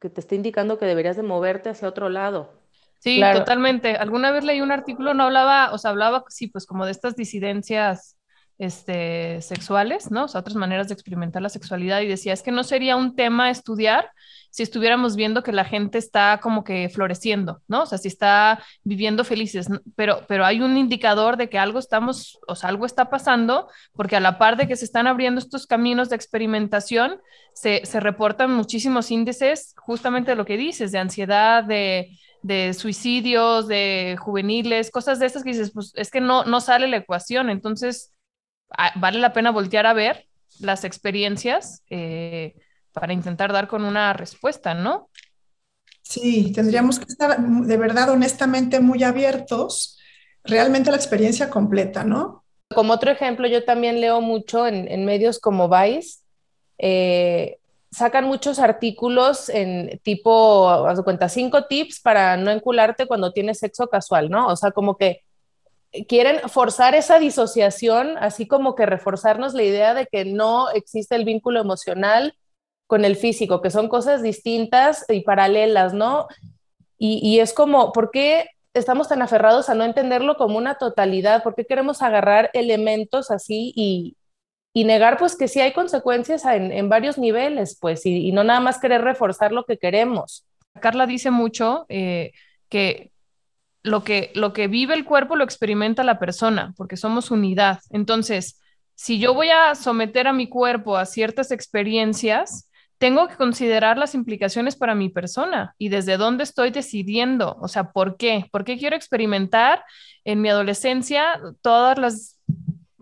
que 0.00 0.10
te 0.10 0.20
está 0.20 0.34
indicando 0.34 0.78
que 0.78 0.86
deberías 0.86 1.16
de 1.16 1.22
moverte 1.22 1.70
hacia 1.70 1.88
otro 1.88 2.08
lado. 2.08 2.52
Sí, 2.98 3.22
totalmente. 3.32 3.96
Alguna 3.96 4.30
vez 4.30 4.44
leí 4.44 4.60
un 4.60 4.72
artículo, 4.72 5.14
no 5.14 5.24
hablaba, 5.24 5.72
o 5.72 5.78
sea, 5.78 5.90
hablaba, 5.90 6.24
sí, 6.28 6.48
pues 6.48 6.66
como 6.66 6.84
de 6.84 6.92
estas 6.92 7.16
disidencias 7.16 8.16
este, 8.58 9.42
sexuales, 9.42 10.10
¿no? 10.10 10.24
O 10.24 10.28
sea, 10.28 10.40
otras 10.40 10.56
maneras 10.56 10.88
de 10.88 10.94
experimentar 10.94 11.42
la 11.42 11.48
sexualidad 11.48 12.00
y 12.00 12.06
decía, 12.06 12.32
es 12.32 12.42
que 12.42 12.52
no 12.52 12.64
sería 12.64 12.96
un 12.96 13.14
tema 13.14 13.50
estudiar 13.50 14.10
si 14.50 14.62
estuviéramos 14.62 15.16
viendo 15.16 15.42
que 15.42 15.52
la 15.52 15.66
gente 15.66 15.98
está 15.98 16.40
como 16.42 16.64
que 16.64 16.88
floreciendo, 16.88 17.60
¿no? 17.68 17.82
O 17.82 17.86
sea, 17.86 17.98
si 17.98 18.08
está 18.08 18.62
viviendo 18.84 19.22
felices, 19.22 19.68
pero, 19.96 20.22
pero 20.28 20.46
hay 20.46 20.62
un 20.62 20.78
indicador 20.78 21.36
de 21.36 21.50
que 21.50 21.58
algo 21.58 21.78
estamos, 21.78 22.38
o 22.48 22.54
sea, 22.54 22.70
algo 22.70 22.86
está 22.86 23.10
pasando, 23.10 23.68
porque 23.92 24.16
a 24.16 24.20
la 24.20 24.38
par 24.38 24.56
de 24.56 24.66
que 24.66 24.76
se 24.76 24.86
están 24.86 25.06
abriendo 25.06 25.40
estos 25.40 25.66
caminos 25.66 26.08
de 26.08 26.16
experimentación, 26.16 27.20
se, 27.52 27.84
se 27.84 28.00
reportan 28.00 28.50
muchísimos 28.50 29.10
índices 29.10 29.74
justamente 29.76 30.30
de 30.30 30.36
lo 30.36 30.46
que 30.46 30.56
dices, 30.56 30.90
de 30.90 31.00
ansiedad, 31.00 31.62
de, 31.62 32.18
de 32.40 32.72
suicidios, 32.72 33.68
de 33.68 34.16
juveniles, 34.18 34.90
cosas 34.90 35.18
de 35.18 35.26
estas 35.26 35.42
que 35.42 35.50
dices, 35.50 35.72
pues 35.72 35.92
es 35.96 36.10
que 36.10 36.22
no, 36.22 36.44
no 36.44 36.62
sale 36.62 36.88
la 36.88 36.96
ecuación, 36.96 37.50
entonces 37.50 38.15
vale 38.96 39.18
la 39.18 39.32
pena 39.32 39.50
voltear 39.50 39.86
a 39.86 39.92
ver 39.92 40.26
las 40.60 40.84
experiencias. 40.84 41.82
Eh, 41.90 42.54
para 43.00 43.12
intentar 43.12 43.52
dar 43.52 43.68
con 43.68 43.84
una 43.84 44.14
respuesta, 44.14 44.72
¿no? 44.72 45.10
Sí, 46.00 46.50
tendríamos 46.54 46.98
que 46.98 47.04
estar 47.04 47.38
de 47.38 47.76
verdad, 47.76 48.08
honestamente, 48.08 48.80
muy 48.80 49.04
abiertos 49.04 49.98
realmente 50.44 50.88
a 50.88 50.92
la 50.92 50.96
experiencia 50.96 51.50
completa, 51.50 52.04
¿no? 52.04 52.42
Como 52.74 52.94
otro 52.94 53.10
ejemplo, 53.10 53.46
yo 53.48 53.64
también 53.64 54.00
leo 54.00 54.22
mucho 54.22 54.66
en, 54.66 55.04
medios 55.04 55.38
como 55.38 55.68
Vice, 55.68 56.20
eh, 56.78 57.58
sacan 57.90 58.24
muchos 58.24 58.58
artículos 58.58 59.50
en 59.50 60.00
tipo, 60.02 60.70
haz 60.86 60.96
de 60.96 61.04
cuenta, 61.04 61.28
cinco 61.28 61.66
tips 61.66 62.00
para 62.00 62.38
no 62.38 62.50
encularte 62.50 63.06
cuando 63.06 63.30
tienes 63.30 63.58
sexo 63.58 63.88
casual, 63.88 64.30
¿no? 64.30 64.46
O 64.46 64.56
sea, 64.56 64.70
como 64.70 64.96
que 64.96 65.22
quieren 66.08 66.48
forzar 66.48 66.94
esa 66.94 67.18
disociación, 67.18 68.16
así 68.18 68.46
como 68.46 68.74
que 68.74 68.86
reforzarnos 68.86 69.54
la 69.54 69.62
idea 69.62 69.94
de 69.94 70.06
que 70.06 70.24
no 70.24 70.70
existe 70.70 71.14
el 71.14 71.24
vínculo 71.24 71.60
emocional 71.60 72.34
con 72.86 73.04
el 73.04 73.16
físico, 73.16 73.62
que 73.62 73.70
son 73.70 73.88
cosas 73.88 74.22
distintas 74.22 75.04
y 75.08 75.22
paralelas, 75.22 75.92
¿no? 75.92 76.28
Y, 76.98 77.40
es 77.40 77.52
como, 77.52 77.92
¿por 77.92 78.10
qué 78.10 78.46
estamos 78.72 79.08
tan 79.08 79.20
aferrados 79.20 79.68
a 79.68 79.74
no 79.74 79.84
entenderlo 79.84 80.36
como 80.36 80.56
una 80.56 80.76
totalidad? 80.76 81.42
¿Por 81.42 81.54
qué 81.54 81.66
queremos 81.66 82.00
agarrar 82.00 82.50
elementos 82.54 83.30
así 83.30 83.72
y, 83.76 84.16
negar 84.84 85.16
pues 85.18 85.36
que 85.36 85.48
sí 85.48 85.60
hay 85.60 85.72
consecuencias 85.72 86.44
en, 86.44 86.88
varios 86.88 87.18
niveles, 87.18 87.76
pues, 87.80 88.06
y, 88.06 88.32
no 88.32 88.44
nada 88.44 88.60
más 88.60 88.78
querer 88.78 89.02
reforzar 89.02 89.52
lo 89.52 89.64
que 89.64 89.78
queremos. 89.78 90.46
Carla 90.80 91.06
dice 91.06 91.30
mucho 91.30 91.86
eh, 91.88 92.32
que 92.68 93.10
lo, 93.86 94.04
que 94.04 94.32
lo 94.34 94.52
que 94.52 94.68
vive 94.68 94.94
el 94.94 95.04
cuerpo 95.04 95.36
lo 95.36 95.44
experimenta 95.44 96.04
la 96.04 96.18
persona, 96.18 96.74
porque 96.76 96.96
somos 96.96 97.30
unidad. 97.30 97.80
Entonces, 97.90 98.60
si 98.94 99.18
yo 99.18 99.34
voy 99.34 99.50
a 99.50 99.74
someter 99.74 100.26
a 100.26 100.32
mi 100.32 100.48
cuerpo 100.48 100.96
a 100.96 101.06
ciertas 101.06 101.50
experiencias, 101.50 102.70
tengo 102.98 103.28
que 103.28 103.36
considerar 103.36 103.98
las 103.98 104.14
implicaciones 104.14 104.74
para 104.74 104.94
mi 104.94 105.10
persona 105.10 105.74
y 105.78 105.90
desde 105.90 106.16
dónde 106.16 106.44
estoy 106.44 106.70
decidiendo, 106.70 107.56
o 107.60 107.68
sea, 107.68 107.92
¿por 107.92 108.16
qué? 108.16 108.46
¿Por 108.50 108.64
qué 108.64 108.78
quiero 108.78 108.96
experimentar 108.96 109.84
en 110.24 110.40
mi 110.40 110.48
adolescencia 110.48 111.40
todas 111.60 111.98
las 111.98 112.38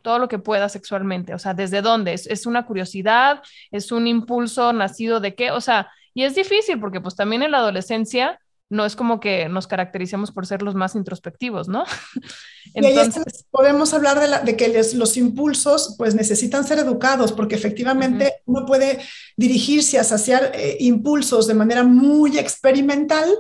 todo 0.03 0.19
lo 0.19 0.29
que 0.29 0.39
pueda 0.39 0.69
sexualmente, 0.69 1.33
o 1.33 1.39
sea, 1.39 1.55
¿desde 1.55 1.81
dónde? 1.81 2.13
¿Es, 2.13 2.45
una 2.45 2.67
curiosidad? 2.67 3.43
¿Es 3.71 3.91
un 3.91 4.07
impulso 4.07 4.75
nacido 4.75 5.19
de 5.19 5.35
qué? 5.35 5.51
O 5.51 5.63
sea, 5.63 5.91
y 6.13 6.25
es 6.25 6.35
difícil 6.35 6.79
porque 6.79 7.01
pues 7.01 7.17
también 7.17 7.43
en 7.43 7.53
la 7.53 7.59
adolescencia 7.59 8.39
no 8.75 8.85
es 8.85 8.97
como 8.97 9.21
que 9.21 9.49
nos 9.49 9.67
caractericemos 9.69 10.33
por 10.33 10.47
ser 10.47 10.61
los 10.61 10.75
más 10.75 10.97
introspectivos, 10.97 11.69
¿no? 11.69 11.85
Entonces, 12.75 13.45
podemos 13.51 13.95
hablar 13.95 14.45
de, 14.45 14.57
que 14.57 14.83
los 14.95 15.17
impulsos 15.17 15.95
pues 15.97 16.15
necesitan 16.15 16.67
ser 16.67 16.81
educados 16.81 17.33
porque 17.33 17.55
efectivamente 17.55 18.35
uno 18.47 18.67
puede 18.67 18.99
dirigirse 19.37 19.99
a 19.99 20.05
saciar 20.05 20.51
eh, 20.55 20.77
impulsos 20.81 21.47
de 21.47 21.55
manera 21.55 21.85
muy 21.85 22.37
experimental 22.37 23.33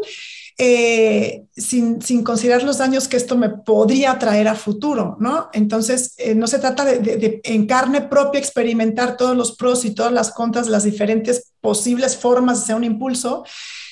eh, 0.57 1.47
sin, 1.57 1.99
considerar 2.23 2.62
los 2.62 2.79
daños 2.79 3.09
que 3.09 3.17
esto 3.17 3.37
me 3.37 3.49
podría 3.49 4.17
traer 4.21 4.47
a 4.47 4.55
futuro, 4.55 5.17
¿no? 5.19 5.49
Entonces, 5.53 6.14
eh, 6.17 6.37
no 6.37 6.47
se 6.47 6.61
trata 6.61 6.85
de, 6.85 7.41
en 7.43 7.67
carne 7.67 8.03
propia 8.03 8.38
experimentar 8.38 9.17
todos 9.17 9.37
los 9.37 9.57
pros 9.57 9.85
y 9.85 9.97
todas 9.97 10.12
las 10.12 10.31
contras, 10.31 10.69
las 10.69 10.85
diferentes 10.85 11.50
posibles 11.61 12.17
formas 12.17 12.69
de 12.69 12.75
un 12.75 12.85
impulso, 12.85 13.45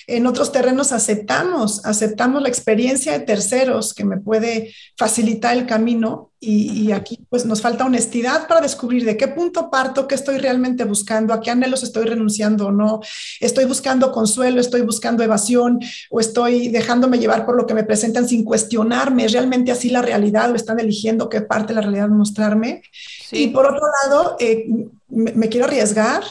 en 0.06 0.26
otros 0.26 0.52
terrenos 0.52 0.92
aceptamos, 0.92 1.85
aceptamos 1.85 2.42
la 2.42 2.49
experiencia 2.49 3.12
de 3.12 3.21
terceros 3.21 3.94
que 3.94 4.04
me 4.04 4.18
puede 4.18 4.75
facilitar 4.97 5.56
el 5.56 5.66
camino 5.66 6.32
y, 6.44 6.90
aquí 6.90 7.25
pues 7.30 7.47
nos 7.47 7.62
falta 7.62 7.85
honestidad 7.85 8.49
para 8.49 8.61
descubrir 8.61 9.04
de 9.04 9.16
qué 9.16 9.28
punto 9.28 9.71
parto, 9.71 10.09
qué 10.09 10.16
estoy 10.16 10.38
realmente 10.38 10.82
buscando, 10.82 11.32
a 11.32 11.40
qué 11.40 11.52
anhelos 11.52 11.85
estoy 11.85 12.04
renunciando 12.04 12.66
o 12.66 12.73
no, 12.73 13.00
estoy 13.38 13.64
buscando 13.64 14.11
consuelo, 14.11 14.61
estoy 14.61 14.80
buscando 14.80 15.23
evasión 15.23 15.78
o 16.11 16.18
estoy 16.18 16.66
dejándome 16.68 17.21
llevar 17.21 17.47
por 17.47 17.56
lo 17.56 17.64
que 17.64 17.75
me 17.75 17.85
presentan 17.85 18.28
sin 18.28 18.44
cuestionarme, 18.44 19.25
¿es 19.25 19.32
realmente 19.32 19.71
así 19.71 19.88
la 19.88 20.02
realidad 20.02 20.50
o 20.50 20.56
están 20.56 20.80
eligiendo 20.80 21.28
qué 21.28 21.42
parte 21.42 21.68
de 21.68 21.75
la 21.76 21.82
realidad 21.82 22.09
mostrarme? 22.09 22.82
Y 23.30 23.49
por 23.49 23.66
otro 23.66 23.87
lado, 24.02 24.37
eh, 24.40 24.66
me 25.09 25.49
quiero 25.49 25.66
arriesgar, 25.66 26.25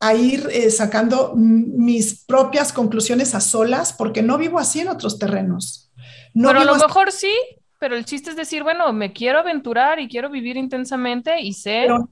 a 0.00 0.14
ir 0.14 0.48
eh, 0.50 0.70
sacando 0.70 1.34
mis 1.36 2.24
propias 2.24 2.72
conclusiones 2.72 3.34
a 3.34 3.40
solas, 3.40 3.92
porque 3.92 4.22
no 4.22 4.38
vivo 4.38 4.58
así 4.58 4.80
en 4.80 4.88
otros 4.88 5.18
terrenos. 5.18 5.92
No 6.32 6.48
pero 6.48 6.60
a 6.60 6.64
lo 6.64 6.76
mejor 6.76 7.12
sí, 7.12 7.34
pero 7.78 7.96
el 7.96 8.06
chiste 8.06 8.30
es 8.30 8.36
decir, 8.36 8.62
bueno, 8.62 8.90
me 8.94 9.12
quiero 9.12 9.40
aventurar 9.40 10.00
y 10.00 10.08
quiero 10.08 10.30
vivir 10.30 10.56
intensamente 10.56 11.40
y 11.40 11.52
sé... 11.52 11.82
Pero 11.82 12.08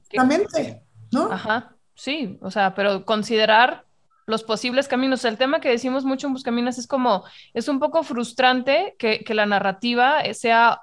¿no? 1.11 1.31
Ajá, 1.31 1.75
sí, 1.95 2.37
o 2.41 2.51
sea, 2.51 2.75
pero 2.75 3.05
considerar 3.05 3.85
los 4.27 4.43
posibles 4.43 4.87
caminos. 4.87 5.25
El 5.25 5.37
tema 5.37 5.59
que 5.59 5.69
decimos 5.69 6.05
mucho 6.05 6.27
en 6.27 6.33
Buscaminas 6.33 6.77
es 6.77 6.85
como, 6.85 7.23
es 7.55 7.67
un 7.67 7.79
poco 7.79 8.03
frustrante 8.03 8.95
que, 8.99 9.23
que 9.23 9.33
la 9.33 9.47
narrativa 9.47 10.21
sea 10.35 10.81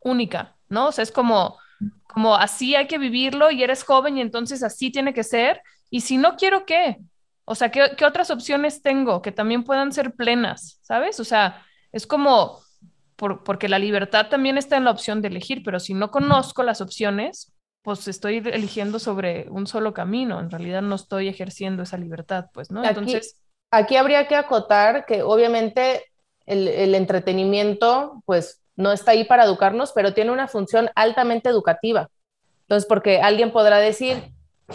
única, 0.00 0.56
¿no? 0.68 0.88
O 0.88 0.92
sea, 0.92 1.04
es 1.04 1.12
como, 1.12 1.56
como 2.02 2.34
así 2.34 2.74
hay 2.74 2.88
que 2.88 2.98
vivirlo 2.98 3.52
y 3.52 3.62
eres 3.62 3.84
joven 3.84 4.18
y 4.18 4.20
entonces 4.20 4.64
así 4.64 4.90
tiene 4.90 5.14
que 5.14 5.22
ser 5.22 5.62
y 5.90 6.02
si 6.02 6.16
no 6.18 6.36
quiero, 6.36 6.66
¿qué? 6.66 6.98
O 7.44 7.54
sea, 7.54 7.70
¿qué, 7.70 8.04
otras 8.04 8.30
opciones 8.30 8.82
tengo 8.82 9.22
que 9.22 9.32
también 9.32 9.64
puedan 9.64 9.92
ser 9.92 10.12
plenas? 10.14 10.78
¿Sabes? 10.82 11.18
O 11.18 11.24
sea, 11.24 11.64
es 11.92 12.06
como, 12.06 12.60
porque 13.16 13.68
la 13.68 13.78
libertad 13.78 14.28
también 14.28 14.58
está 14.58 14.76
en 14.76 14.84
la 14.84 14.90
opción 14.90 15.22
de 15.22 15.28
elegir, 15.28 15.62
pero 15.64 15.80
si 15.80 15.94
no 15.94 16.10
conozco 16.10 16.62
las 16.62 16.80
opciones, 16.80 17.54
pues 17.82 18.06
estoy 18.06 18.36
eligiendo 18.38 18.98
sobre 18.98 19.48
un 19.48 19.66
solo 19.66 19.94
camino. 19.94 20.40
En 20.40 20.50
realidad 20.50 20.82
no 20.82 20.94
estoy 20.94 21.28
ejerciendo 21.28 21.82
esa 21.82 21.96
libertad, 21.96 22.46
pues, 22.52 22.70
¿no? 22.70 22.84
Entonces... 22.84 23.40
Aquí 23.70 23.96
habría 23.96 24.26
que 24.28 24.34
acotar 24.34 25.04
que 25.04 25.22
obviamente 25.22 26.04
el, 26.46 26.68
el 26.68 26.94
entretenimiento, 26.94 28.22
pues, 28.24 28.62
no 28.76 28.92
está 28.92 29.10
ahí 29.10 29.24
para 29.24 29.44
educarnos, 29.44 29.92
pero 29.92 30.14
tiene 30.14 30.30
una 30.30 30.48
función 30.48 30.90
altamente 30.94 31.48
educativa. 31.48 32.08
Entonces, 32.62 32.86
porque 32.86 33.20
alguien 33.20 33.52
podrá 33.52 33.78
decir, 33.78 34.32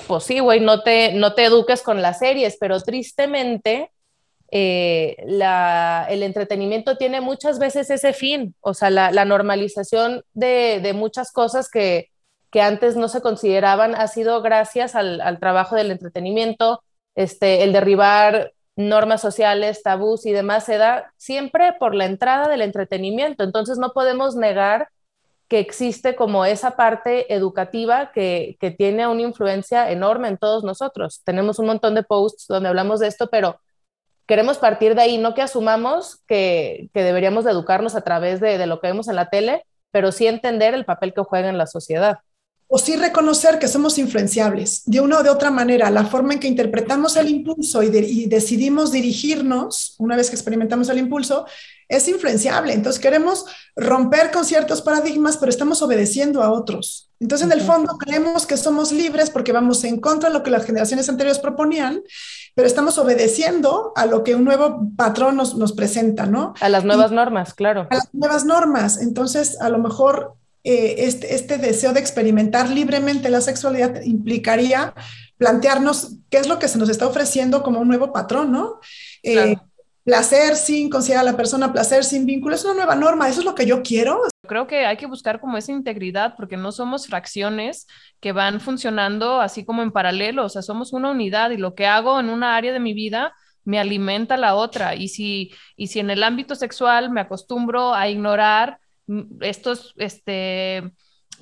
pues 0.08 0.24
sí, 0.24 0.40
güey, 0.40 0.60
no 0.60 0.82
te, 0.82 1.14
no 1.14 1.34
te 1.34 1.46
eduques 1.46 1.82
con 1.82 2.02
las 2.02 2.20
series, 2.20 2.58
pero 2.60 2.80
tristemente 2.82 3.92
eh, 4.52 5.16
el 5.20 6.24
entretenimiento 6.24 6.98
tiene 6.98 7.22
muchas 7.22 7.58
veces 7.60 7.90
ese 7.90 8.14
fin, 8.14 8.56
o 8.62 8.74
sea, 8.74 8.90
la, 8.90 9.26
normalización 9.26 10.24
de, 10.34 10.94
muchas 10.96 11.32
cosas 11.32 11.70
que, 11.70 12.10
antes 12.62 12.96
no 12.96 13.08
se 13.08 13.22
consideraban 13.22 13.96
ha 13.96 14.08
sido 14.08 14.44
gracias 14.44 14.94
al, 14.96 15.40
trabajo 15.40 15.76
del 15.76 15.90
entretenimiento, 15.90 16.84
este, 17.16 17.64
el 17.64 17.74
derribar 17.74 18.54
normas 18.76 19.22
sociales, 19.22 19.82
tabús 19.84 20.26
y 20.28 20.32
demás 20.32 20.66
se 20.66 20.78
da 20.78 21.12
siempre 21.18 21.74
por 21.80 21.96
la 21.96 22.06
entrada 22.06 22.48
del 22.48 22.62
entretenimiento. 22.62 23.44
Entonces 23.44 23.78
no 23.78 23.92
podemos 23.94 24.36
negar 24.36 24.90
que 25.48 25.60
existe 25.60 26.16
como 26.16 26.46
esa 26.46 26.76
parte 26.76 27.34
educativa 27.34 28.12
que, 28.12 28.58
tiene 28.78 29.08
una 29.08 29.22
influencia 29.22 29.92
enorme 29.92 30.28
en 30.28 30.38
todos 30.38 30.64
nosotros. 30.64 31.22
Tenemos 31.24 31.60
un 31.60 31.68
montón 31.68 31.96
de 31.96 32.04
posts 32.04 32.48
donde 32.48 32.70
hablamos 32.70 33.00
de 33.00 33.08
esto, 33.08 33.28
pero 33.30 33.60
queremos 34.26 34.58
partir 34.58 34.96
de 34.96 35.02
ahí, 35.02 35.18
no 35.18 35.34
que 35.34 35.42
asumamos 35.42 36.24
que, 36.28 36.90
deberíamos 36.94 37.46
de 37.46 37.52
educarnos 37.52 37.96
a 37.96 38.02
través 38.02 38.40
de, 38.40 38.58
de, 38.58 38.68
lo 38.68 38.80
que 38.80 38.88
vemos 38.88 39.08
en 39.08 39.16
la 39.16 39.30
tele, 39.30 39.66
pero 39.92 40.12
sí 40.12 40.28
entender 40.28 40.74
el 40.74 40.86
papel 40.86 41.14
que 41.14 41.22
juega 41.22 41.50
en 41.50 41.58
la 41.58 41.68
sociedad 41.68 42.20
o 42.76 42.80
sí 42.80 42.96
reconocer 42.96 43.60
que 43.60 43.68
somos 43.68 44.00
influenciables 44.00 44.82
de 44.88 45.00
una 45.00 45.20
o 45.20 45.24
de 45.24 45.30
otra 45.30 45.52
manera. 45.52 45.92
La 45.92 46.06
forma 46.06 46.34
en 46.34 46.40
que 46.40 46.48
interpretamos 46.48 47.16
el 47.18 47.30
impulso 47.30 47.84
y, 47.84 47.90
decidimos 48.26 48.92
dirigirnos, 48.92 49.94
una 50.00 50.16
vez 50.16 50.32
que 50.32 50.36
experimentamos 50.36 50.90
el 50.90 50.98
impulso, 50.98 51.46
es 51.88 52.08
influenciable. 52.08 52.74
Entonces 52.74 53.02
queremos 53.02 53.46
romper 53.75 54.32
con 54.32 54.46
ciertos 54.46 54.82
paradigmas, 54.82 55.38
pero 55.38 55.50
estamos 55.50 55.82
obedeciendo 55.82 56.44
a 56.44 56.52
otros. 56.52 57.10
Entonces, 57.20 57.48
en 57.48 57.54
el 57.54 57.62
fondo, 57.62 57.98
creemos 57.98 58.46
que 58.46 58.58
somos 58.58 58.92
libres 58.92 59.30
porque 59.30 59.54
vamos 59.54 59.84
en 59.86 60.02
contra 60.02 60.30
de 60.30 60.36
lo 60.36 60.44
que 60.44 60.52
las 60.52 60.66
generaciones 60.66 61.08
anteriores 61.08 61.40
proponían, 61.40 62.02
pero 62.54 62.68
estamos 62.68 62.98
obedeciendo 62.98 63.94
a 63.96 64.06
lo 64.06 64.24
que 64.24 64.36
un 64.36 64.44
nuevo 64.44 64.92
patrón 64.98 65.38
nos, 65.38 65.56
nos 65.56 65.72
presenta, 65.72 66.25
¿no? 66.25 66.54
A 66.60 66.68
las 66.68 66.84
nuevas 66.84 67.12
normas, 67.12 67.54
claro. 67.54 67.88
A 67.90 67.96
las 67.96 68.13
nuevas 68.13 68.44
normas. 68.44 69.02
Entonces, 69.02 69.60
a 69.62 69.70
lo 69.70 69.78
mejor 69.78 70.36
eh, 70.66 71.08
este, 71.08 71.36
este, 71.36 71.58
deseo 71.58 71.94
de 71.94 72.00
experimentar 72.00 72.70
libremente 72.70 73.30
la 73.30 73.42
sexualidad 73.42 74.02
implicaría 74.04 74.94
plantearnos 75.38 76.16
qué 76.30 76.38
es 76.38 76.48
lo 76.48 76.58
que 76.58 76.70
se 76.70 76.78
nos 76.78 76.88
está 76.90 77.06
ofreciendo 77.06 77.63
como 77.63 77.82
un 77.82 77.88
nuevo 77.90 78.13
patrón, 78.13 78.52
¿no? 78.52 78.80
Eh, 79.24 79.58
placer 80.04 80.56
sin 80.56 80.90
considerar 80.90 81.26
a 81.26 81.32
la 81.32 81.38
persona, 81.38 81.72
placer 81.72 82.04
sin 82.04 82.26
vínculo, 82.26 82.56
es 82.56 82.66
una 82.66 82.74
nueva 82.74 82.96
norma, 82.96 83.30
eso 83.30 83.40
es 83.40 83.46
lo 83.46 83.56
que 83.56 83.66
yo 83.66 83.82
quiero. 83.82 84.22
Creo 84.48 84.68
que 84.68 84.86
hay 84.86 84.98
que 84.98 85.06
buscar 85.06 85.40
como 85.40 85.58
esa 85.58 85.72
integridad 85.72 86.36
porque 86.36 86.58
no 86.58 86.72
somos 86.72 87.08
fracciones 87.08 87.88
que 88.20 88.34
van 88.34 88.60
funcionando 88.60 89.40
así 89.40 89.66
como 89.66 89.82
en 89.82 89.92
paralelo, 89.92 90.46
o 90.46 90.50
sea, 90.50 90.62
somos 90.62 90.92
una 90.94 91.12
unidad 91.12 91.52
y 91.52 91.58
lo 91.58 91.76
que 91.76 91.88
hago 91.88 92.20
en 92.20 92.30
una 92.30 92.56
área 92.56 92.74
de 92.74 92.80
mi 92.80 92.94
vida 92.94 93.34
me 93.64 93.80
alimenta 93.80 94.36
la 94.36 94.56
otra 94.56 94.96
y 94.96 95.08
si, 95.08 95.54
y 95.78 95.88
si 95.88 96.00
en 96.00 96.10
el 96.10 96.24
ámbito 96.24 96.56
sexual 96.56 97.10
me 97.10 97.22
acostumbro 97.22 97.94
a 97.94 98.10
ignorar 98.10 98.80
estos, 99.40 99.94
este, 99.98 100.92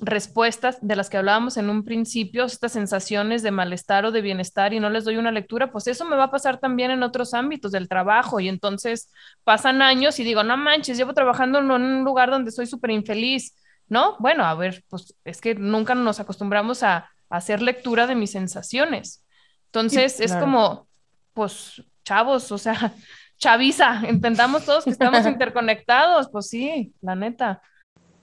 respuestas 0.04 0.78
de 0.82 0.96
las 0.96 1.08
que 1.08 1.16
hablábamos 1.16 1.56
en 1.56 1.70
un 1.70 1.84
principio, 1.84 2.44
estas 2.44 2.72
sensaciones 2.72 3.44
de 3.44 3.52
malestar 3.52 4.04
o 4.04 4.10
de 4.10 4.20
bienestar 4.20 4.74
y 4.74 4.80
no 4.80 4.90
les 4.90 5.04
doy 5.04 5.16
una 5.16 5.30
lectura, 5.30 5.70
pues 5.70 5.86
eso 5.86 6.04
me 6.04 6.16
va 6.16 6.24
a 6.24 6.30
pasar 6.30 6.58
también 6.58 6.90
en 6.90 7.04
otros 7.04 7.34
ámbitos 7.34 7.70
del 7.70 7.88
trabajo 7.88 8.40
y 8.40 8.48
entonces 8.48 9.12
pasan 9.44 9.80
años 9.80 10.18
y 10.18 10.24
digo, 10.24 10.42
no 10.42 10.56
manches, 10.56 10.98
llevo 10.98 11.14
trabajando 11.14 11.60
en 11.60 11.70
un 11.70 12.04
lugar 12.04 12.30
donde 12.30 12.50
soy 12.50 12.66
súper 12.66 12.90
infeliz, 12.90 13.54
¿no? 13.88 14.16
Bueno, 14.18 14.44
a 14.44 14.54
ver, 14.56 14.82
pues 14.88 15.14
es 15.24 15.40
que 15.40 15.54
nunca 15.54 15.94
nos 15.94 16.18
acostumbramos 16.18 16.82
a, 16.82 17.08
hacer 17.30 17.62
lectura 17.62 18.06
de 18.06 18.14
mis 18.14 18.30
sensaciones. 18.30 19.24
Entonces 19.66 20.20
es 20.20 20.34
como, 20.34 20.86
pues, 21.32 21.82
chavos, 22.04 22.52
o 22.52 22.58
sea, 22.58 22.92
chaviza, 23.38 24.02
entendamos 24.06 24.66
todos 24.66 24.84
que 24.84 24.90
estamos 24.90 25.24
interconectados, 25.26 26.28
pues 26.30 26.48
sí, 26.48 26.92
la 27.00 27.14
neta. 27.14 27.62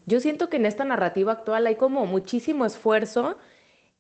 Yo 0.10 0.20
siento 0.20 0.50
que 0.50 0.58
en 0.58 0.66
esta 0.66 0.86
narrativa 0.86 1.32
actual 1.34 1.68
hay 1.68 1.76
como 1.76 2.08
muchísimo 2.08 2.66
esfuerzo 2.66 3.38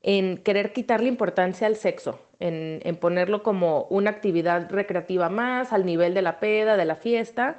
en 0.01 0.37
querer 0.37 0.73
quitarle 0.73 1.07
importancia 1.07 1.67
al 1.67 1.75
sexo, 1.75 2.19
en, 2.39 2.79
en, 2.83 2.95
ponerlo 2.95 3.43
como 3.43 3.83
una 3.91 4.09
actividad 4.09 4.71
recreativa 4.71 5.29
más, 5.29 5.71
al 5.71 5.85
nivel 5.85 6.15
de 6.15 6.23
la 6.23 6.39
peda, 6.39 6.77
de 6.77 6.85
la 6.85 6.95
fiesta, 6.95 7.57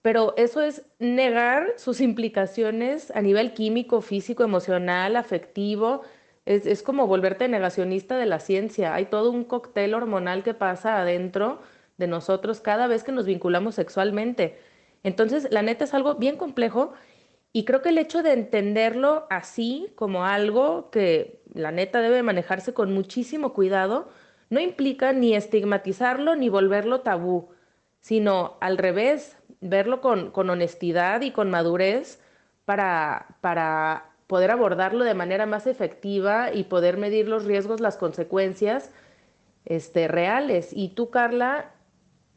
pero 0.00 0.32
eso 0.38 0.62
es 0.62 0.86
negar 1.00 1.74
sus 1.76 2.00
implicaciones 2.00 3.10
a 3.14 3.20
nivel 3.20 3.52
químico, 3.52 4.00
físico, 4.00 4.42
emocional, 4.42 5.14
afectivo, 5.16 6.02
Es, 6.46 6.64
es 6.64 6.82
como 6.82 7.06
volverte 7.06 7.48
negacionista 7.48 8.16
de 8.16 8.26
la 8.26 8.38
ciencia. 8.40 8.94
Hay 8.94 9.06
todo 9.06 9.30
un 9.32 9.44
cóctel 9.44 9.94
hormonal 9.94 10.42
que 10.44 10.54
pasa 10.54 10.98
adentro 11.00 11.60
de 11.98 12.06
nosotros 12.06 12.60
cada 12.60 12.86
vez 12.86 13.04
que 13.04 13.12
nos 13.12 13.26
vinculamos 13.26 13.74
sexualmente. 13.74 14.56
Entonces, 15.02 15.48
la 15.50 15.62
neta 15.62 15.84
es 15.84 15.94
algo 15.94 16.14
bien 16.16 16.36
complejo 16.36 16.92
y 17.56 17.64
creo 17.64 17.80
que 17.80 17.88
el 17.88 17.96
hecho 17.96 18.22
de 18.22 18.34
entenderlo 18.34 19.26
así 19.30 19.90
como 19.94 20.26
algo 20.26 20.90
que 20.90 21.40
la 21.54 21.72
neta 21.72 22.02
debe 22.02 22.22
manejarse 22.22 22.74
con 22.74 22.92
muchísimo 22.92 23.54
cuidado, 23.54 24.10
no 24.50 24.60
implica 24.60 25.14
ni 25.14 25.34
estigmatizarlo 25.34 26.36
ni 26.36 26.50
volverlo 26.50 27.00
tabú, 27.00 27.48
sino 28.02 28.58
al 28.60 28.76
revés, 28.76 29.38
verlo 29.62 30.02
con, 30.02 30.32
con 30.32 30.50
honestidad 30.50 31.22
y 31.22 31.30
con 31.30 31.48
madurez 31.48 32.20
para, 32.66 33.38
para 33.40 34.10
poder 34.26 34.50
abordarlo 34.50 35.02
de 35.06 35.14
manera 35.14 35.46
más 35.46 35.66
efectiva 35.66 36.52
y 36.52 36.64
poder 36.64 36.98
medir 36.98 37.26
los 37.26 37.46
riesgos, 37.46 37.80
las 37.80 37.96
consecuencias 37.96 38.90
este, 39.64 40.08
reales. 40.08 40.74
Y 40.74 40.90
tú, 40.90 41.08
Carla, 41.08 41.70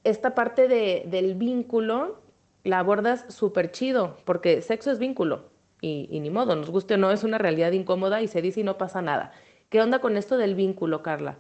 esta 0.06 0.34
parte 0.34 0.70
de, 0.70 1.04
del 1.08 1.36
vínculo 1.36 2.22
la 2.70 2.80
abordas 2.80 3.26
súper 3.28 3.72
chido, 3.72 4.18
porque 4.26 4.62
sexo 4.62 4.92
es 4.92 5.00
vínculo 5.00 5.52
y, 5.82 6.08
y, 6.12 6.20
ni 6.20 6.30
modo, 6.30 6.56
nos 6.56 6.70
guste 6.70 6.94
o 6.94 6.98
no, 6.98 7.12
es 7.12 7.24
una 7.24 7.38
realidad 7.38 7.72
incómoda 7.72 8.22
y 8.22 8.28
se 8.28 8.42
dice 8.42 8.62
y 8.62 8.64
no 8.64 8.78
pasa 8.78 9.02
nada. 9.02 9.32
¿Qué 9.70 9.82
onda 9.82 10.00
con 10.00 10.18
esto 10.18 10.38
del 10.38 10.56
vínculo, 10.56 11.04
Carla? 11.04 11.38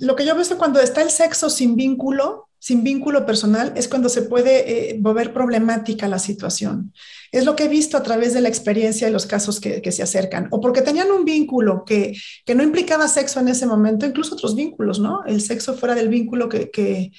Lo 0.00 0.16
que 0.16 0.26
yo 0.26 0.34
veo 0.34 0.42
es 0.42 0.48
que 0.48 0.56
cuando 0.56 0.80
está 0.80 1.00
el 1.00 1.10
sexo 1.10 1.48
sin 1.48 1.74
vínculo, 1.74 2.48
sin 2.58 2.82
vínculo 2.82 3.24
personal, 3.24 3.72
es 3.76 3.88
cuando 3.88 4.08
se 4.08 4.22
puede 4.22 4.90
eh, 4.90 4.96
volver 4.98 5.32
problemática 5.32 6.08
la 6.08 6.18
situación. 6.18 6.92
Es 7.32 7.44
lo 7.44 7.56
que 7.56 7.64
he 7.64 7.68
visto 7.68 7.96
a 7.96 8.02
través 8.02 8.34
de 8.34 8.40
la 8.40 8.48
experiencia 8.48 9.08
y 9.08 9.12
los 9.12 9.26
casos 9.26 9.60
que, 9.60 9.92
se 9.92 10.02
acercan. 10.02 10.48
O 10.50 10.60
porque 10.60 10.82
tenían 10.82 11.10
un 11.10 11.24
vínculo 11.24 11.84
que, 11.86 12.14
que, 12.44 12.54
no 12.54 12.62
implicaba 12.62 13.08
sexo 13.08 13.40
en 13.40 13.48
ese 13.48 13.66
momento, 13.66 14.04
incluso 14.04 14.34
otros 14.34 14.54
vínculos, 14.54 14.98
¿no? 14.98 15.24
El 15.24 15.40
sexo 15.40 15.74
fuera 15.74 15.94
del 15.94 16.08
vínculo 16.08 16.48
que 16.48 17.12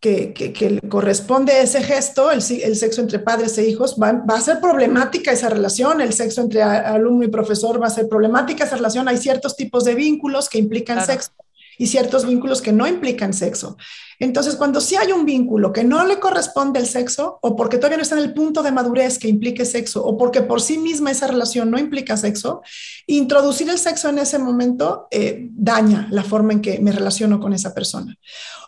que, 0.00 0.32
que, 0.32 0.52
que, 0.52 0.80
corresponde 0.88 1.52
a 1.52 1.62
ese 1.62 1.82
gesto, 1.82 2.30
el, 2.30 2.38
el, 2.62 2.76
sexo 2.76 3.00
entre 3.00 3.18
padres 3.18 3.58
e 3.58 3.68
hijos, 3.68 3.96
va, 4.00 4.12
va, 4.12 4.36
a 4.36 4.40
ser 4.40 4.60
problemática 4.60 5.32
esa 5.32 5.48
relación, 5.48 6.00
el 6.00 6.12
sexo 6.12 6.40
entre 6.42 6.62
alumno 6.62 7.24
y 7.24 7.28
profesor 7.28 7.82
va 7.82 7.88
a 7.88 7.90
ser 7.90 8.08
problemática 8.08 8.64
esa 8.64 8.76
relación, 8.76 9.08
hay 9.08 9.16
ciertos 9.16 9.56
tipos 9.56 9.84
de 9.84 9.94
vínculos 9.94 10.48
que 10.48 10.58
implican 10.58 10.98
claro. 10.98 11.12
sexo 11.12 11.32
y 11.78 11.86
ciertos 11.86 12.26
vínculos 12.26 12.60
que 12.60 12.72
no 12.72 12.86
implican 12.86 13.32
sexo. 13.32 13.76
Entonces, 14.18 14.56
cuando 14.56 14.80
sí 14.80 14.96
hay 14.96 15.12
un 15.12 15.24
vínculo 15.24 15.72
que 15.72 15.84
no 15.84 16.04
le 16.04 16.18
corresponde 16.18 16.80
el 16.80 16.86
sexo, 16.86 17.38
o 17.40 17.54
porque 17.54 17.78
todavía 17.78 17.98
no 17.98 18.02
está 18.02 18.18
en 18.18 18.24
el 18.24 18.34
punto 18.34 18.64
de 18.64 18.72
madurez 18.72 19.18
que 19.18 19.28
implique 19.28 19.64
sexo, 19.64 20.04
o 20.04 20.18
porque 20.18 20.42
por 20.42 20.60
sí 20.60 20.76
misma 20.76 21.12
esa 21.12 21.28
relación 21.28 21.70
no 21.70 21.78
implica 21.78 22.16
sexo, 22.16 22.62
introducir 23.06 23.70
el 23.70 23.78
sexo 23.78 24.08
en 24.08 24.18
ese 24.18 24.38
momento 24.40 25.06
eh, 25.12 25.48
daña 25.52 26.08
la 26.10 26.24
forma 26.24 26.52
en 26.52 26.60
que 26.60 26.80
me 26.80 26.90
relaciono 26.90 27.38
con 27.38 27.52
esa 27.52 27.72
persona. 27.72 28.18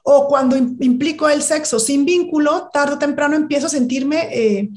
O 0.04 0.28
cuando 0.28 0.56
implico 0.56 1.28
el 1.28 1.42
sexo 1.42 1.80
sin 1.80 2.04
vínculo, 2.04 2.70
tarde 2.72 2.94
o 2.94 2.98
temprano 2.98 3.36
empiezo 3.36 3.66
a 3.66 3.70
sentirme... 3.70 4.28
Eh, 4.32 4.70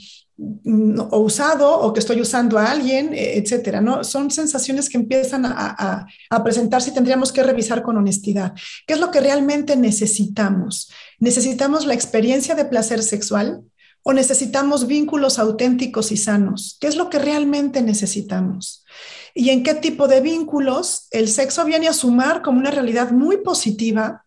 o 1.09 1.19
usado 1.19 1.79
o 1.79 1.93
que 1.93 2.00
estoy 2.00 2.21
usando 2.21 2.57
a 2.57 2.71
alguien, 2.71 3.13
eh, 3.13 3.38
etcétera, 3.38 3.81
¿no? 3.81 4.03
Son 4.03 4.31
sensaciones 4.31 4.89
que 4.89 4.97
empiezan 4.97 5.45
a, 5.45 5.75
a, 5.77 6.07
a, 6.29 6.43
presentarse 6.43 6.89
y 6.89 6.93
tendríamos 6.93 7.31
que 7.31 7.43
revisar 7.43 7.83
con 7.83 7.97
honestidad. 7.97 8.53
¿Qué 8.88 8.93
es 8.93 9.00
lo 9.00 9.12
que 9.12 9.21
realmente 9.21 9.75
necesitamos? 9.75 10.91
¿Necesitamos 11.19 11.85
la 11.85 11.93
experiencia 11.93 12.55
de 12.55 12.65
placer 12.65 13.03
sexual 13.03 13.63
o 14.03 14.13
necesitamos 14.13 14.88
vínculos 14.88 15.39
auténticos 15.39 16.12
y 16.12 16.17
sanos? 16.17 16.77
¿Qué 16.79 16.88
es 16.88 16.95
lo 16.95 17.09
que 17.09 17.19
realmente 17.19 17.81
necesitamos? 17.81 18.85
¿Y 19.33 19.50
en 19.50 19.63
qué 19.63 19.73
tipo 19.73 20.07
de 20.07 20.21
vínculos 20.21 21.07
el 21.12 21.27
sexo 21.27 21.65
viene 21.65 21.88
a 21.88 21.93
sumar 21.93 22.41
como 22.41 22.59
una 22.59 22.71
realidad 22.71 23.12
muy 23.12 23.38
positiva 23.38 24.23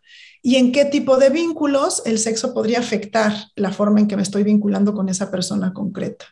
y 0.46 0.54
en 0.54 0.70
qué 0.70 0.84
tipo 0.84 1.16
de 1.16 1.28
vínculos 1.28 2.06
el 2.06 2.20
sexo 2.20 2.54
podría 2.54 2.78
afectar 2.78 3.32
la 3.56 3.72
forma 3.72 3.98
en 3.98 4.06
que 4.06 4.14
me 4.14 4.22
estoy 4.22 4.44
vinculando 4.44 4.94
con 4.94 5.08
esa 5.08 5.28
persona 5.28 5.72
concreta. 5.72 6.26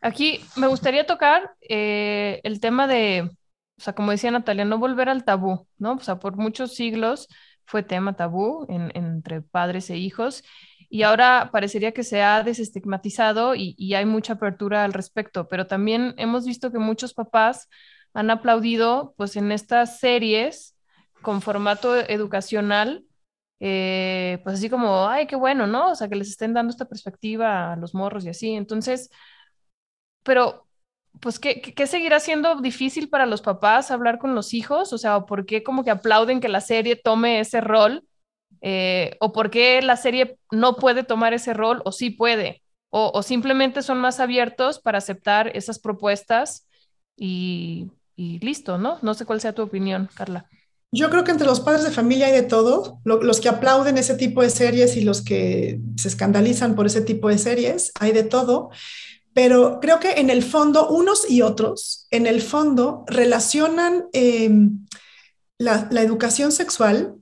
Aquí 0.00 0.40
me 0.54 0.68
gustaría 0.68 1.06
tocar 1.06 1.56
eh, 1.68 2.40
el 2.44 2.60
tema 2.60 2.86
de, 2.86 3.28
o 3.76 3.80
sea, 3.82 3.94
como 3.94 4.12
decía 4.12 4.30
Natalia, 4.30 4.64
no 4.64 4.78
volver 4.78 5.08
al 5.08 5.24
tabú, 5.24 5.66
¿no? 5.76 5.94
O 5.94 5.98
sea, 5.98 6.20
por 6.20 6.36
muchos 6.36 6.76
siglos 6.76 7.26
fue 7.64 7.82
tema 7.82 8.14
tabú 8.14 8.64
en, 8.68 8.92
entre 8.94 9.42
padres 9.42 9.90
e 9.90 9.96
hijos 9.96 10.44
y 10.88 11.02
ahora 11.02 11.50
parecería 11.52 11.90
que 11.90 12.04
se 12.04 12.22
ha 12.22 12.44
desestigmatizado 12.44 13.56
y, 13.56 13.74
y 13.76 13.94
hay 13.94 14.06
mucha 14.06 14.34
apertura 14.34 14.84
al 14.84 14.92
respecto, 14.92 15.48
pero 15.48 15.66
también 15.66 16.14
hemos 16.16 16.46
visto 16.46 16.70
que 16.70 16.78
muchos 16.78 17.12
papás 17.12 17.68
han 18.14 18.30
aplaudido 18.30 19.14
pues 19.16 19.34
en 19.34 19.50
estas 19.50 19.98
series 19.98 20.76
con 21.22 21.42
formato 21.42 21.96
educacional 21.96 23.04
eh, 23.60 24.40
pues 24.44 24.56
así 24.56 24.70
como, 24.70 25.08
ay, 25.08 25.26
qué 25.26 25.36
bueno, 25.36 25.66
¿no? 25.66 25.90
O 25.92 25.94
sea, 25.94 26.08
que 26.08 26.16
les 26.16 26.28
estén 26.30 26.54
dando 26.54 26.70
esta 26.70 26.86
perspectiva 26.86 27.72
a 27.72 27.76
los 27.76 27.94
morros 27.94 28.24
y 28.24 28.28
así. 28.30 28.54
Entonces, 28.54 29.10
pero, 30.22 30.66
pues, 31.20 31.38
¿qué, 31.38 31.60
qué 31.62 31.86
seguirá 31.86 32.20
siendo 32.20 32.60
difícil 32.60 33.08
para 33.08 33.26
los 33.26 33.42
papás 33.42 33.90
hablar 33.90 34.18
con 34.18 34.34
los 34.34 34.54
hijos? 34.54 34.92
O 34.92 34.98
sea, 34.98 35.20
¿por 35.26 35.46
qué 35.46 35.62
como 35.62 35.84
que 35.84 35.90
aplauden 35.90 36.40
que 36.40 36.48
la 36.48 36.60
serie 36.60 36.96
tome 36.96 37.40
ese 37.40 37.60
rol? 37.60 38.04
Eh, 38.60 39.16
¿O 39.20 39.32
por 39.32 39.50
qué 39.50 39.82
la 39.82 39.96
serie 39.96 40.38
no 40.52 40.76
puede 40.76 41.04
tomar 41.04 41.34
ese 41.34 41.54
rol 41.54 41.82
o 41.84 41.92
sí 41.92 42.10
puede? 42.10 42.62
O, 42.90 43.22
simplemente 43.22 43.82
son 43.82 43.98
más 44.00 44.18
abiertos 44.20 44.80
para 44.80 44.98
aceptar 44.98 45.54
esas 45.56 45.78
propuestas 45.78 46.66
y 47.16 47.90
listo, 48.16 48.78
¿no? 48.78 48.98
No 49.02 49.14
sé 49.14 49.26
cuál 49.26 49.40
sea 49.40 49.54
tu 49.54 49.62
opinión, 49.62 50.08
Carla. 50.14 50.48
Yo 50.90 51.10
creo 51.10 51.22
que 51.22 51.32
entre 51.32 51.46
los 51.46 51.60
padres 51.60 51.84
de 51.84 51.90
familia 51.90 52.26
hay 52.26 52.32
de 52.32 52.42
todo, 52.42 53.00
los 53.04 53.40
que 53.40 53.50
aplauden 53.50 53.98
ese 53.98 54.14
tipo 54.14 54.40
de 54.40 54.48
series 54.48 54.96
y 54.96 55.02
los 55.02 55.22
que 55.22 55.80
se 55.96 56.08
escandalizan 56.08 56.74
por 56.74 56.86
ese 56.86 57.02
tipo 57.02 57.28
de 57.28 57.36
series, 57.36 57.92
hay 58.00 58.12
de 58.12 58.22
todo, 58.22 58.70
pero 59.34 59.80
creo 59.80 60.00
que 60.00 60.12
en 60.12 60.30
el 60.30 60.42
fondo, 60.42 60.88
unos 60.88 61.30
y 61.30 61.42
otros, 61.42 62.06
en 62.10 62.26
el 62.26 62.40
fondo, 62.40 63.04
relacionan 63.06 64.06
eh, 64.14 64.50
la, 65.58 65.88
la, 65.90 66.02
educación 66.02 66.52
sexual 66.52 67.16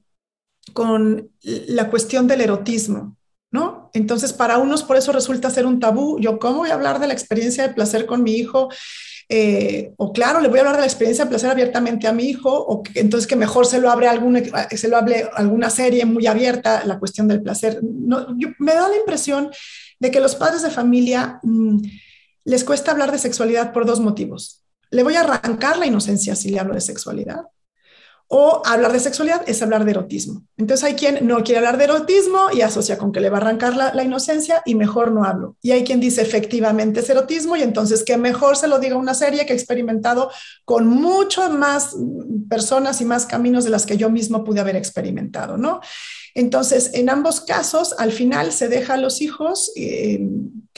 con 0.72 1.30
la 1.42 1.90
cuestión 1.90 2.28
del 2.28 2.42
erotismo, 2.42 3.16
¿no? 3.50 3.90
Entonces, 3.94 4.32
para 4.32 4.58
unos 4.58 4.84
por 4.84 4.96
eso 4.96 5.10
resulta 5.10 5.50
ser 5.50 5.66
un 5.66 5.80
tabú. 5.80 6.18
Yo, 6.20 6.38
¿cómo 6.38 6.58
voy 6.58 6.70
a 6.70 6.74
hablar 6.74 7.00
de 7.00 7.08
la 7.08 7.14
experiencia 7.14 7.66
de 7.66 7.74
placer 7.74 8.06
con 8.06 8.22
mi 8.22 8.32
hijo? 8.32 8.68
Eh, 9.28 9.92
o 9.96 10.12
claro, 10.12 10.40
le 10.40 10.48
voy 10.48 10.58
a 10.58 10.60
hablar 10.60 10.76
de 10.76 10.82
la 10.82 10.86
experiencia 10.86 11.24
de 11.24 11.30
placer 11.30 11.50
abiertamente 11.50 12.06
a 12.06 12.12
mi 12.12 12.24
hijo, 12.24 12.52
o 12.52 12.82
que, 12.82 13.00
entonces 13.00 13.26
que 13.26 13.36
mejor 13.36 13.66
se 13.66 13.80
lo, 13.80 13.90
abre 13.90 14.08
alguna, 14.08 14.40
se 14.70 14.88
lo 14.88 14.96
hable 14.96 15.28
alguna 15.34 15.70
serie 15.70 16.04
muy 16.04 16.26
abierta, 16.26 16.84
la 16.84 16.98
cuestión 16.98 17.26
del 17.26 17.42
placer. 17.42 17.80
Me 17.82 18.74
da 18.74 18.88
la 18.88 18.96
impresión 18.96 19.50
de 19.98 20.10
que 20.10 20.20
los 20.20 20.36
padres 20.36 20.62
de 20.62 20.70
familia 20.70 21.40
mmm, 21.42 21.78
les 22.44 22.64
cuesta 22.64 22.92
hablar 22.92 23.10
de 23.10 23.18
sexualidad 23.18 23.72
por 23.72 23.86
dos 23.86 24.00
motivos. 24.00 24.62
Le 24.90 25.02
voy 25.02 25.16
a 25.16 25.20
arrancar 25.22 25.78
la 25.78 25.86
inocencia 25.86 26.36
si 26.36 26.50
le 26.50 26.60
hablo 26.60 26.74
de 26.74 26.80
sexualidad, 26.80 27.42
o 28.28 28.60
hablar 28.64 28.92
de 28.92 28.98
sexualidad 28.98 29.42
es 29.46 29.62
hablar 29.62 29.84
de 29.84 29.92
erotismo. 29.92 30.42
Entonces 30.56 30.82
hay 30.84 30.94
quien 30.94 31.26
no 31.26 31.44
quiere 31.44 31.58
hablar 31.58 31.78
de 31.78 31.84
erotismo 31.84 32.48
y 32.52 32.60
asocia 32.60 32.98
con 32.98 33.12
que 33.12 33.20
le 33.20 33.30
va 33.30 33.38
a 33.38 33.40
arrancar 33.40 33.76
la, 33.76 34.02
inocencia 34.02 34.62
y 34.64 34.74
mejor 34.74 35.12
no 35.12 35.24
hablo. 35.24 35.56
Y 35.62 35.70
hay 35.70 35.84
quien 35.84 36.00
dice 36.00 36.22
efectivamente 36.22 37.00
es 37.00 37.10
erotismo 37.10 37.56
y 37.56 37.62
entonces 37.62 38.04
que 38.04 38.16
mejor 38.16 38.56
se 38.56 38.66
lo 38.66 38.80
diga 38.80 38.96
una 38.96 39.14
serie 39.14 39.46
que 39.46 39.52
he 39.52 39.56
experimentado 39.56 40.30
con 40.64 40.88
mucho 40.88 41.48
más 41.50 41.94
personas 42.48 43.00
y 43.00 43.04
más 43.04 43.26
caminos 43.26 43.64
de 43.64 43.70
las 43.70 43.86
que 43.86 43.96
yo 43.96 44.10
mismo 44.10 44.42
pude 44.42 44.60
haber 44.60 44.74
experimentado, 44.74 45.56
¿no? 45.56 45.80
Entonces, 46.34 46.90
en 46.92 47.08
ambos 47.08 47.40
casos, 47.40 47.94
al 47.98 48.12
final 48.12 48.52
se 48.52 48.68
deja 48.68 48.94
a 48.94 48.98
los 48.98 49.22
hijos 49.22 49.72
eh, 49.76 50.20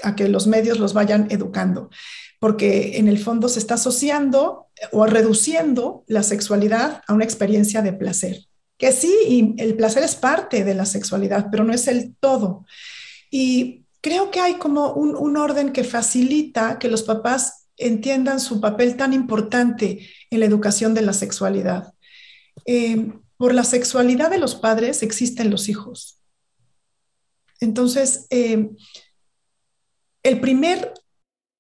a 0.03 0.15
que 0.15 0.29
los 0.29 0.47
medios 0.47 0.79
los 0.79 0.93
vayan 0.93 1.27
educando 1.31 1.91
porque 2.39 2.99
en 2.99 3.09
el 3.09 3.19
fondo 3.19 3.49
se 3.49 3.59
está 3.59 3.75
asociando 3.75 4.68
o 4.93 5.07
reduciendo 5.07 6.05
la 6.07 6.23
sexualidad 6.23 7.03
a 7.07 7.15
una 7.15 7.25
experiencia 7.25 7.83
de 7.83 7.93
placer. 7.93 8.45
Que 8.77 8.93
sí, 8.93 9.55
el 9.59 9.75
placer 9.75 10.03
es 10.05 10.15
parte 10.15 10.65
de 10.65 10.75
la 10.75 10.87
sexualidad, 10.87 11.49
pero 11.51 11.65
no 11.65 11.73
es 11.73 11.89
el 11.89 12.15
todo. 12.21 12.65
Y 13.31 13.85
creo 14.01 14.31
que 14.31 14.41
hay 14.41 14.55
como 14.55 14.93
un, 14.93 15.17
un 15.17 15.37
orden 15.37 15.73
que 15.73 15.85
facilita 15.85 16.79
que 16.79 16.89
los 16.89 17.03
papás 17.03 17.69
entiendan 17.77 18.41
su 18.41 18.61
papel 18.61 18.97
tan 18.97 19.13
importante 19.13 20.09
en 20.31 20.41
la 20.41 20.47
educación 20.47 20.95
de 20.95 21.03
la 21.03 21.13
sexualidad. 21.13 21.95
Eh, 22.67 23.13
por 23.37 23.55
la 23.55 23.65
sexualidad 23.65 24.31
de 24.31 24.39
los 24.39 24.57
padres 24.57 25.03
existen 25.03 25.51
los 25.51 25.69
hijos. 25.69 26.21
Entonces, 27.61 28.27
eh, 28.31 28.71
el 30.23 30.41
primer 30.41 30.93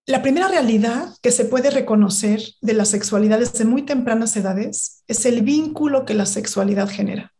la 0.08 0.22
primera 0.22 0.48
realidad 0.48 1.14
que 1.20 1.30
se 1.30 1.44
puede 1.44 1.68
reconocer 1.68 2.40
de 2.62 2.72
la 2.72 2.86
sexualidad 2.86 3.40
desde 3.40 3.66
muy 3.66 3.82
tempranas 3.82 4.34
edades 4.38 5.04
es 5.06 5.26
el 5.26 5.42
vínculo 5.42 6.06
que 6.06 6.14
la 6.14 6.24
sexualidad 6.24 6.88
genera. 6.88 7.34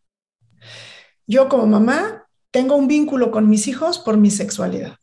Yo 1.25 1.49
como 1.49 1.65
mamá 1.65 2.27
tengo 2.51 2.75
un 2.75 2.87
vínculo 2.87 3.31
con 3.31 3.49
mis 3.49 3.67
hijos 3.67 3.97
por 3.97 4.17
mi 4.17 4.29
sexualidad. 4.29 4.97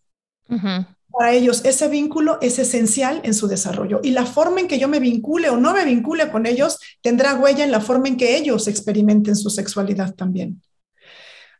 Uh 0.48 0.54
-huh. 0.54 0.86
para 1.10 1.32
ellos 1.32 1.64
ese 1.64 1.88
vínculo 1.88 2.38
es 2.40 2.60
esencial 2.60 3.20
en 3.24 3.34
su 3.34 3.48
desarrollo 3.48 3.98
y 4.00 4.10
la 4.12 4.26
forma 4.26 4.60
en 4.60 4.68
que 4.68 4.78
yo 4.78 4.86
me 4.86 5.00
vincule 5.00 5.48
o 5.50 5.56
no 5.56 5.74
me 5.74 5.84
vincule 5.84 6.30
con 6.30 6.46
ellos 6.46 6.78
tendrá 7.02 7.34
huella 7.34 7.64
en 7.64 7.72
la 7.72 7.80
forma 7.80 8.06
en 8.06 8.16
que 8.16 8.36
ellos 8.36 8.68
experimenten 8.68 9.34
su 9.34 9.50
sexualidad 9.50 10.14
también. 10.14 10.62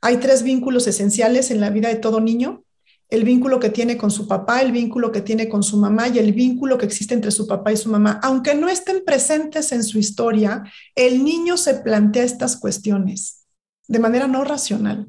Hay 0.03 0.19
tres 0.19 0.45
vínculos 0.45 0.87
esenciales 0.87 1.51
en 1.51 1.61
la 1.61 1.71
vida 1.71 1.88
de 1.88 1.97
todo 1.97 2.21
niño. 2.21 2.62
El 3.09 3.25
vínculo 3.25 3.61
que 3.61 3.71
tiene 3.71 3.97
con 3.97 4.11
su 4.11 4.27
papá, 4.27 4.61
el 4.61 4.73
vínculo 4.73 5.12
que 5.12 5.21
tiene 5.21 5.49
con 5.49 5.62
su 5.62 5.77
mamá 5.77 6.09
y 6.09 6.19
el 6.19 6.33
vínculo 6.33 6.77
que 6.77 6.87
existe 6.87 7.14
entre 7.14 7.31
su 7.31 7.47
papá 7.47 7.73
y 7.73 7.77
su 7.77 7.88
mamá. 7.88 8.19
Aunque 8.23 8.55
no 8.55 8.69
estén 8.69 9.05
presentes 9.05 9.71
en 9.73 9.85
su 9.85 9.99
historia, 9.99 10.64
el 10.95 11.23
niño 11.25 11.57
se 11.57 11.75
plantea 11.75 12.25
estas 12.25 12.57
cuestiones 12.57 13.47
de 13.88 13.99
manera 13.99 14.27
no 14.27 14.45
racional. 14.45 15.07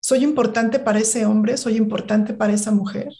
¿Soy 0.00 0.24
importante 0.24 0.78
para 0.78 0.98
ese 0.98 1.26
hombre? 1.26 1.56
¿Soy 1.56 1.76
importante 1.76 2.34
para 2.34 2.52
esa 2.52 2.70
mujer? 2.72 3.12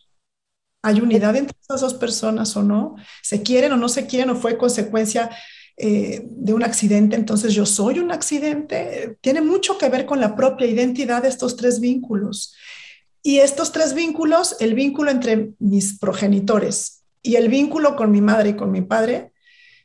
¿Hay 0.83 1.01
unidad 1.01 1.37
entre 1.37 1.57
esas 1.61 1.81
dos 1.81 1.95
personas 1.95 2.57
o 2.57 2.63
no? 2.63 2.97
¿Se 3.23 3.43
quieren 3.43 3.73
o 3.73 3.77
no 3.77 3.89
se 3.89 4.07
quieren 4.07 4.31
o 4.31 4.37
fue 4.37 4.59
consecuencia 4.59 5.31
eh, 5.77 6.27
de 6.29 6.53
un 6.53 6.65
accidente? 6.65 7.15
Entonces 7.15 7.55
yo 7.55 7.67
soy 7.67 8.01
un 8.01 8.11
accidente. 8.11 9.17
Tiene 9.21 9.43
mucho 9.43 9.79
que 9.79 9.89
ver 9.89 10.07
con 10.07 10.21
la 10.21 10.35
propia 10.35 10.67
identidad 10.67 11.23
de 11.23 11.29
estos 11.29 11.57
tres 11.57 11.79
vínculos. 11.79 12.57
Y 13.23 13.39
estos 13.39 13.71
tres 13.71 13.95
vínculos, 13.95 14.57
el 14.59 14.75
vínculo 14.75 15.11
entre 15.11 15.53
mis 15.59 15.99
progenitores 15.99 17.05
y 17.23 17.37
el 17.37 17.49
vínculo 17.49 17.95
con 17.95 18.11
mi 18.11 18.21
madre 18.21 18.51
y 18.51 18.57
con 18.57 18.73
mi 18.73 18.83
padre, 18.83 19.33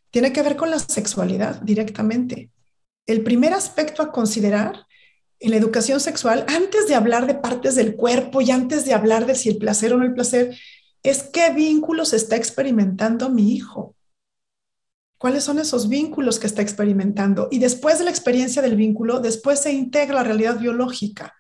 tiene 0.10 0.34
que 0.34 0.42
ver 0.42 0.56
con 0.56 0.72
la 0.72 0.80
sexualidad 0.80 1.62
directamente. 1.62 2.50
El 3.06 3.24
primer 3.24 3.54
aspecto 3.54 4.02
a 4.02 4.12
considerar 4.12 4.88
en 5.40 5.52
la 5.52 5.58
educación 5.58 6.00
sexual, 6.00 6.46
antes 6.48 6.88
de 6.88 6.96
hablar 6.96 7.28
de 7.28 7.36
partes 7.36 7.76
del 7.76 7.96
cuerpo 7.96 8.42
y 8.42 8.50
antes 8.50 8.86
de 8.86 8.94
hablar 8.94 9.28
de 9.28 9.36
si 9.36 9.50
el 9.50 9.58
placer 9.58 9.94
o 9.94 9.98
no 9.98 10.04
el 10.04 10.14
placer, 10.14 10.58
es 11.04 11.24
qué 11.24 11.52
vínculos 11.52 12.14
está 12.14 12.36
experimentando 12.36 13.30
mi 13.30 13.54
hijo. 13.54 13.96
¿Cuáles 15.20 15.44
son 15.44 15.60
esos 15.60 15.90
vínculos 15.90 16.40
que 16.40 16.48
está 16.48 16.62
experimentando? 16.62 17.50
Y 17.52 17.60
después 17.60 18.00
de 18.00 18.06
la 18.06 18.12
experiencia 18.12 18.62
del 18.62 18.76
vínculo, 18.76 19.20
después 19.20 19.60
se 19.60 19.72
integra 19.72 20.16
la 20.16 20.24
realidad 20.24 20.60
biológica. 20.60 21.36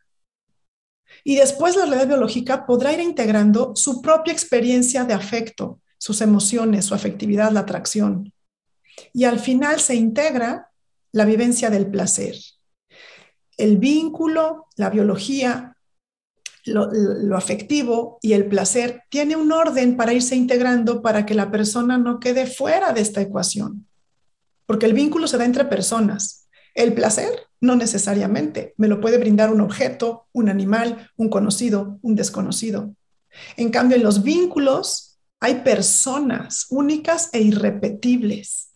Y 1.28 1.36
después 1.36 1.76
la 1.76 1.86
realidad 1.86 2.08
biológica 2.08 2.66
podrá 2.66 2.94
ir 2.94 3.02
integrando 3.02 3.74
su 3.76 4.02
propia 4.02 4.32
experiencia 4.32 5.04
de 5.04 5.13
afecto, 5.13 5.82
sus 5.98 6.22
emociones, 6.22 6.86
su 6.86 6.96
afectividad, 6.96 7.52
la 7.52 7.62
atracción. 7.62 8.32
Y 9.13 9.26
al 9.26 9.40
final 9.40 9.80
se 9.80 9.96
integra 9.96 10.72
la 11.12 11.26
vivencia 11.26 11.70
del 11.70 11.88
placer 11.88 12.36
el 13.58 13.78
vínculo, 13.78 14.68
la 14.76 14.90
biología, 14.90 15.76
lo, 16.66 17.38
afectivo 17.38 18.20
y 18.22 18.34
el 18.34 18.48
placer 18.48 19.04
tiene 19.10 19.36
un 19.36 19.52
orden 19.52 19.96
para 19.96 20.13
irse 20.13 20.36
integrando 20.36 21.02
para 21.02 21.26
que 21.26 21.34
la 21.34 21.50
persona 21.50 21.98
no 21.98 22.20
quede 22.20 22.46
fuera 22.46 22.92
de 22.92 23.02
esta 23.02 23.22
ecuación. 23.22 23.88
Porque 24.66 24.86
el 24.86 24.94
vínculo 24.94 25.28
se 25.28 25.38
da 25.38 25.46
entre 25.46 25.66
personas. 25.66 26.47
El 26.78 26.94
placer 26.94 27.30
no 27.60 27.76
necesariamente. 27.76 28.74
Me 28.78 28.88
lo 28.88 29.02
puede 29.02 29.18
brindar 29.18 29.52
un 29.52 29.60
objeto, 29.60 30.28
un 30.32 30.48
animal, 30.48 31.10
un 31.18 31.28
conocido, 31.30 32.00
un 32.02 32.16
desconocido. 32.16 32.94
En 33.58 33.70
cambio, 33.70 33.98
en 33.98 34.04
los 34.04 34.24
vínculos 34.24 35.20
hay 35.42 35.56
personas 35.56 36.68
únicas 36.70 37.30
e 37.34 37.42
irrepetibles 37.42 38.68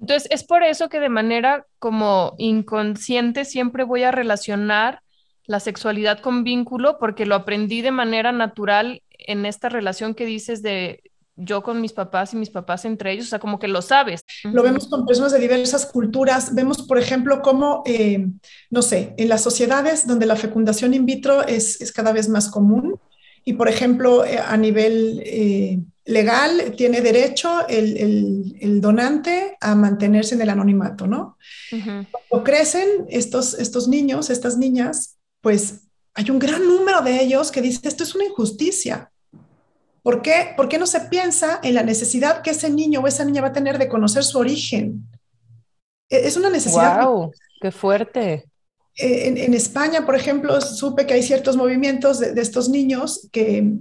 entonces, 0.00 0.28
es 0.30 0.44
por 0.44 0.62
eso 0.62 0.88
que 0.88 0.98
de 0.98 1.10
manera 1.10 1.66
como 1.78 2.34
inconsciente 2.38 3.44
siempre 3.44 3.84
voy 3.84 4.02
a 4.02 4.10
relacionar 4.10 5.02
la 5.44 5.60
sexualidad 5.60 6.20
con 6.20 6.42
vínculo, 6.42 6.98
porque 6.98 7.26
lo 7.26 7.34
aprendí 7.34 7.82
de 7.82 7.90
manera 7.90 8.32
natural 8.32 9.02
en 9.10 9.44
esta 9.44 9.68
relación 9.68 10.14
que 10.14 10.24
dices 10.24 10.62
de 10.62 11.02
yo 11.40 11.62
con 11.62 11.80
mis 11.80 11.92
papás 11.92 12.32
y 12.32 12.36
mis 12.36 12.50
papás 12.50 12.84
entre 12.84 13.12
ellos, 13.12 13.26
o 13.26 13.30
sea, 13.30 13.38
como 13.38 13.58
que 13.58 13.68
lo 13.68 13.82
sabes. 13.82 14.20
Lo 14.44 14.62
vemos 14.62 14.88
con 14.88 15.06
personas 15.06 15.32
de 15.32 15.38
diversas 15.38 15.86
culturas. 15.86 16.54
Vemos, 16.54 16.82
por 16.82 16.98
ejemplo, 16.98 17.42
cómo, 17.42 17.82
eh, 17.86 18.26
no 18.70 18.82
sé, 18.82 19.14
en 19.16 19.28
las 19.28 19.42
sociedades 19.42 20.06
donde 20.06 20.26
la 20.26 20.36
fecundación 20.36 20.94
in 20.94 21.06
vitro 21.06 21.46
es, 21.46 21.80
es 21.80 21.92
cada 21.92 22.12
vez 22.12 22.28
más 22.28 22.48
común 22.48 22.98
y, 23.44 23.54
por 23.54 23.68
ejemplo, 23.68 24.24
eh, 24.24 24.38
a 24.38 24.56
nivel 24.56 25.22
eh, 25.24 25.80
legal 26.04 26.74
tiene 26.76 27.00
derecho 27.00 27.66
el, 27.68 28.80
donante 28.80 29.56
a 29.60 29.74
mantenerse 29.74 30.34
en 30.34 30.42
el 30.42 30.50
anonimato, 30.50 31.06
¿no? 31.06 31.36
Cuando 31.70 32.44
crecen 32.44 33.06
estos, 33.08 33.54
estos 33.54 33.88
niños, 33.88 34.30
estas 34.30 34.56
niñas, 34.56 35.16
pues 35.40 35.82
hay 36.14 36.30
un 36.30 36.38
gran 36.38 36.66
número 36.66 37.00
de 37.02 37.22
ellos 37.22 37.50
que 37.50 37.62
dicen, 37.62 37.82
esto 37.84 38.04
es 38.04 38.14
una 38.14 38.24
injusticia. 38.24 39.09
¿Por 40.02 40.22
qué? 40.22 40.54
¿Por 40.56 40.68
qué 40.68 40.78
no 40.78 40.86
se 40.86 41.00
piensa 41.02 41.60
en 41.62 41.74
la 41.74 41.82
necesidad 41.82 42.42
que 42.42 42.50
ese 42.50 42.70
niño 42.70 43.00
o 43.00 43.06
esa 43.06 43.24
niña 43.24 43.42
va 43.42 43.48
a 43.48 43.52
tener 43.52 43.78
de 43.78 43.88
conocer 43.88 44.24
su 44.24 44.38
origen? 44.38 45.06
E, 46.08 46.26
es 46.26 46.36
una 46.36 46.50
necesidad. 46.50 47.04
¡Wow! 47.04 47.32
¡Qué 47.60 47.70
fuerte! 47.70 48.44
E, 48.96 49.28
en, 49.28 49.54
España, 49.54 50.06
por 50.06 50.16
ejemplo, 50.16 50.60
supe 50.60 51.06
que 51.06 51.14
hay 51.14 51.22
ciertos 51.22 51.56
movimientos 51.56 52.20
de 52.20 52.40
estos 52.40 52.68
niños 52.68 53.28
que, 53.30 53.78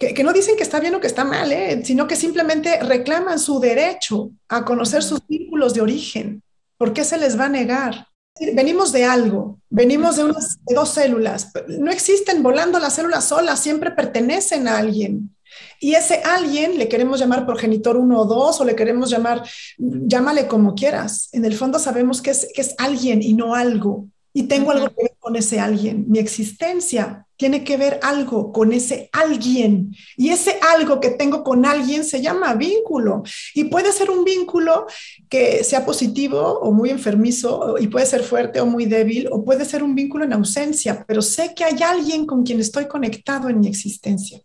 que, 0.00 0.24
no 0.24 0.32
dicen 0.32 0.56
que 0.56 0.62
está 0.62 0.80
bien 0.80 0.94
o 0.94 1.00
que 1.00 1.06
está 1.06 1.24
mal, 1.24 1.52
¿eh? 1.52 1.82
sino 1.84 2.06
que 2.06 2.16
simplemente 2.16 2.80
reclaman 2.80 3.38
su 3.38 3.60
derecho 3.60 4.30
a 4.48 4.64
conocer 4.64 5.02
sus 5.02 5.26
vínculos 5.26 5.74
de 5.74 5.82
origen. 5.82 6.42
¿Por 6.78 6.94
qué 6.94 7.04
se 7.04 7.18
les 7.18 7.38
va 7.38 7.44
a 7.44 7.50
negar? 7.50 8.06
Venimos 8.54 8.92
de 8.92 9.04
algo, 9.04 9.60
venimos 9.68 10.16
de, 10.16 10.24
unas, 10.24 10.58
dos 10.66 10.88
células. 10.90 11.52
No 11.68 11.90
existen 11.90 12.42
volando 12.42 12.78
las 12.78 12.94
células 12.94 13.24
solas, 13.24 13.60
siempre 13.60 13.90
pertenecen 13.90 14.68
a 14.68 14.78
alguien. 14.78 15.34
Y 15.78 15.94
ese 15.94 16.22
alguien 16.24 16.78
le 16.78 16.88
queremos 16.88 17.18
llamar 17.18 17.44
progenitor 17.44 17.96
uno 17.96 18.20
o 18.20 18.24
dos, 18.24 18.60
o 18.60 18.64
le 18.64 18.76
queremos 18.76 19.10
llamar, 19.10 19.42
llámale 19.78 20.46
como 20.46 20.74
quieras. 20.74 21.28
En 21.32 21.44
el 21.44 21.54
fondo 21.54 21.78
sabemos 21.78 22.22
que 22.22 22.30
es, 22.30 22.48
que 22.54 22.60
es 22.60 22.74
alguien 22.78 23.22
y 23.22 23.34
no 23.34 23.54
algo. 23.54 24.06
Y 24.32 24.44
tengo 24.44 24.70
algo 24.70 24.88
que 24.88 25.02
ver 25.02 25.16
con 25.18 25.36
ese 25.36 25.58
alguien. 25.58 26.04
Mi 26.08 26.18
existencia 26.18 27.26
tiene 27.40 27.64
que 27.64 27.78
ver 27.78 27.98
algo 28.02 28.52
con 28.52 28.72
ese 28.72 29.08
alguien. 29.12 29.96
Y 30.16 30.28
ese 30.28 30.60
algo 30.74 31.00
que 31.00 31.08
tengo 31.08 31.42
con 31.42 31.64
alguien 31.64 32.04
se 32.04 32.20
llama 32.20 32.54
vínculo. 32.54 33.22
Y 33.54 33.64
puede 33.64 33.92
ser 33.92 34.10
un 34.10 34.24
vínculo 34.24 34.86
que 35.30 35.64
sea 35.64 35.86
positivo 35.86 36.38
o 36.38 36.70
muy 36.70 36.90
enfermizo, 36.90 37.76
y 37.78 37.86
puede 37.88 38.04
ser 38.04 38.22
fuerte 38.22 38.60
o 38.60 38.66
muy 38.66 38.84
débil, 38.84 39.28
o 39.32 39.42
puede 39.42 39.64
ser 39.64 39.82
un 39.82 39.94
vínculo 39.94 40.24
en 40.24 40.34
ausencia, 40.34 41.02
pero 41.08 41.22
sé 41.22 41.54
que 41.54 41.64
hay 41.64 41.82
alguien 41.82 42.26
con 42.26 42.42
quien 42.42 42.60
estoy 42.60 42.86
conectado 42.86 43.48
en 43.48 43.60
mi 43.60 43.68
existencia. 43.68 44.38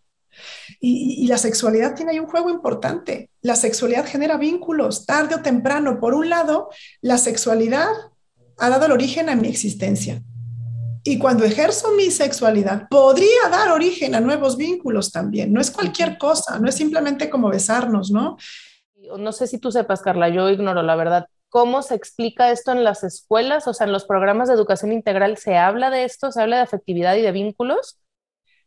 Y, 0.80 1.22
y, 1.22 1.26
la 1.26 1.38
sexualidad 1.38 1.94
tiene 1.94 2.12
ahí 2.12 2.18
un 2.18 2.26
juego 2.26 2.50
importante. 2.50 3.30
La 3.42 3.56
sexualidad 3.56 4.06
genera 4.06 4.36
vínculos, 4.36 5.06
tarde 5.06 5.34
o 5.34 5.42
temprano. 5.42 6.00
Por 6.00 6.14
un 6.14 6.28
lado, 6.28 6.68
la 7.00 7.16
sexualidad 7.16 7.88
ha 8.58 8.70
dado 8.70 8.86
el 8.86 8.92
origen 8.92 9.28
a 9.28 9.36
mi 9.36 9.48
existencia. 9.48 10.22
Y 11.04 11.18
cuando 11.18 11.44
ejerzo 11.44 11.92
mi 11.92 12.10
sexualidad, 12.10 12.88
podría 12.88 13.48
dar 13.48 13.70
origen 13.70 14.14
a 14.16 14.20
nuevos 14.20 14.56
vínculos 14.56 15.12
también. 15.12 15.52
No 15.52 15.60
es 15.60 15.70
cualquier 15.70 16.18
cosa, 16.18 16.58
no 16.58 16.68
es 16.68 16.74
simplemente 16.74 17.30
como 17.30 17.48
besarnos, 17.48 18.10
¿no? 18.10 18.36
No 19.16 19.30
sé 19.30 19.46
si 19.46 19.58
tú 19.58 19.70
sepas, 19.70 20.02
Carla, 20.02 20.28
yo 20.30 20.50
ignoro 20.50 20.82
la 20.82 20.96
verdad. 20.96 21.26
¿Cómo 21.48 21.82
se 21.82 21.94
explica 21.94 22.50
esto 22.50 22.72
en 22.72 22.82
las 22.82 23.04
escuelas? 23.04 23.68
O 23.68 23.72
sea, 23.72 23.86
en 23.86 23.92
los 23.92 24.04
programas 24.04 24.48
de 24.48 24.54
educación 24.54 24.90
integral, 24.90 25.36
¿se 25.36 25.56
habla 25.56 25.90
de 25.90 26.02
esto? 26.02 26.32
¿Se 26.32 26.42
habla 26.42 26.56
de 26.56 26.62
afectividad 26.62 27.14
y 27.14 27.22
de 27.22 27.30
vínculos? 27.30 28.00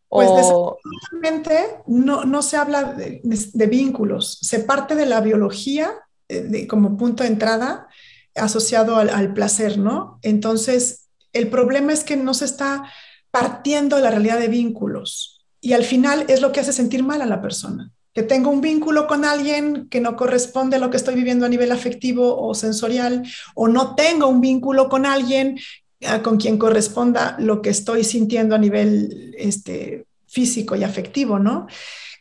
Pues 0.07 0.27
desafortunadamente 0.33 1.81
no, 1.85 2.23
no 2.25 2.41
se 2.41 2.57
habla 2.57 2.83
de, 2.83 3.67
vínculos, 3.67 4.39
se 4.41 4.59
parte 4.61 4.95
de 4.95 5.05
la 5.05 5.21
biología 5.21 5.91
eh, 6.27 6.65
como 6.67 6.97
punto 6.97 7.21
de 7.23 7.29
entrada 7.29 7.87
asociado 8.35 8.95
al, 8.97 9.33
placer, 9.33 9.77
¿no? 9.77 10.19
Entonces, 10.21 11.07
el 11.33 11.49
problema 11.49 11.93
es 11.93 12.03
que 12.03 12.17
no 12.17 12.33
se 12.33 12.45
está 12.45 12.83
partiendo 13.31 13.95
de 13.95 14.01
la 14.01 14.11
realidad 14.11 14.39
de 14.39 14.47
vínculos 14.47 15.45
y 15.61 15.73
al 15.73 15.83
final 15.83 16.25
es 16.27 16.41
lo 16.41 16.51
que 16.51 16.61
hace 16.61 16.73
sentir 16.73 17.03
mal 17.03 17.21
a 17.21 17.25
la 17.25 17.41
persona. 17.41 17.91
Que 18.13 18.23
tengo 18.23 18.49
un 18.49 18.61
vínculo 18.61 19.07
con 19.07 19.23
alguien 19.23 19.87
que 19.89 20.01
no 20.01 20.15
corresponde 20.15 20.77
a 20.77 20.79
lo 20.79 20.89
que 20.89 20.97
estoy 20.97 21.15
viviendo 21.15 21.45
a 21.45 21.49
nivel 21.49 21.71
afectivo 21.71 22.41
o 22.41 22.53
sensorial, 22.55 23.23
o 23.55 23.67
no 23.67 23.95
tengo 23.95 24.27
un 24.27 24.41
vínculo 24.41 24.89
con 24.89 25.05
alguien 25.05 25.59
ah, 26.05 26.21
con 26.21 26.37
quien 26.37 26.57
corresponda 26.57 27.35
lo 27.39 27.61
que 27.61 27.69
estoy 27.69 28.03
sintiendo 28.03 28.55
a 28.55 28.59
nivel 28.59 29.35
este, 29.37 30.05
físico 30.27 30.75
y 30.75 30.83
afectivo, 30.83 31.39
¿no? 31.39 31.67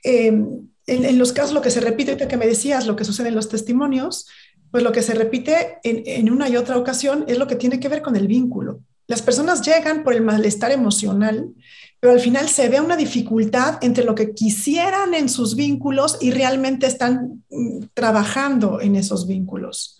Em, 0.03 0.69
en, 0.87 1.19
los 1.19 1.33
casos, 1.33 1.53
lo 1.53 1.61
que 1.61 1.71
se 1.71 1.81
repite, 1.81 2.17
que 2.17 2.37
me 2.37 2.47
decías, 2.47 2.87
lo 2.87 2.97
que 2.97 3.05
sucede 3.05 3.29
en 3.29 3.35
los 3.35 3.51
testimonios, 3.51 4.27
pues 4.71 4.83
lo 4.83 4.93
que 4.93 5.03
se 5.03 5.15
repite 5.15 5.79
en, 5.83 6.31
una 6.31 6.49
y 6.49 6.57
otra 6.57 6.77
ocasión 6.77 7.25
es 7.29 7.39
lo 7.39 7.47
que 7.47 7.57
tiene 7.57 7.81
que 7.81 7.89
ver 7.89 8.03
con 8.03 8.17
el 8.17 8.27
vínculo. 8.27 8.81
Las 9.07 9.23
personas 9.23 9.63
llegan 9.63 10.05
por 10.05 10.15
el 10.15 10.23
malestar 10.23 10.71
emocional, 10.71 11.49
pero 12.01 12.13
al 12.13 12.21
final 12.21 12.49
se 12.49 12.69
ve 12.69 12.81
una 12.81 12.97
dificultad 12.97 13.79
entre 13.83 14.05
lo 14.05 14.15
que 14.15 14.35
quisieran 14.35 15.15
en 15.15 15.29
sus 15.29 15.57
vínculos 15.57 16.19
y 16.21 16.31
realmente 16.31 16.87
están 16.87 17.43
mm, 17.51 17.87
trabajando 17.95 18.81
en 18.81 18.97
esos 18.97 19.27
vínculos. 19.27 19.99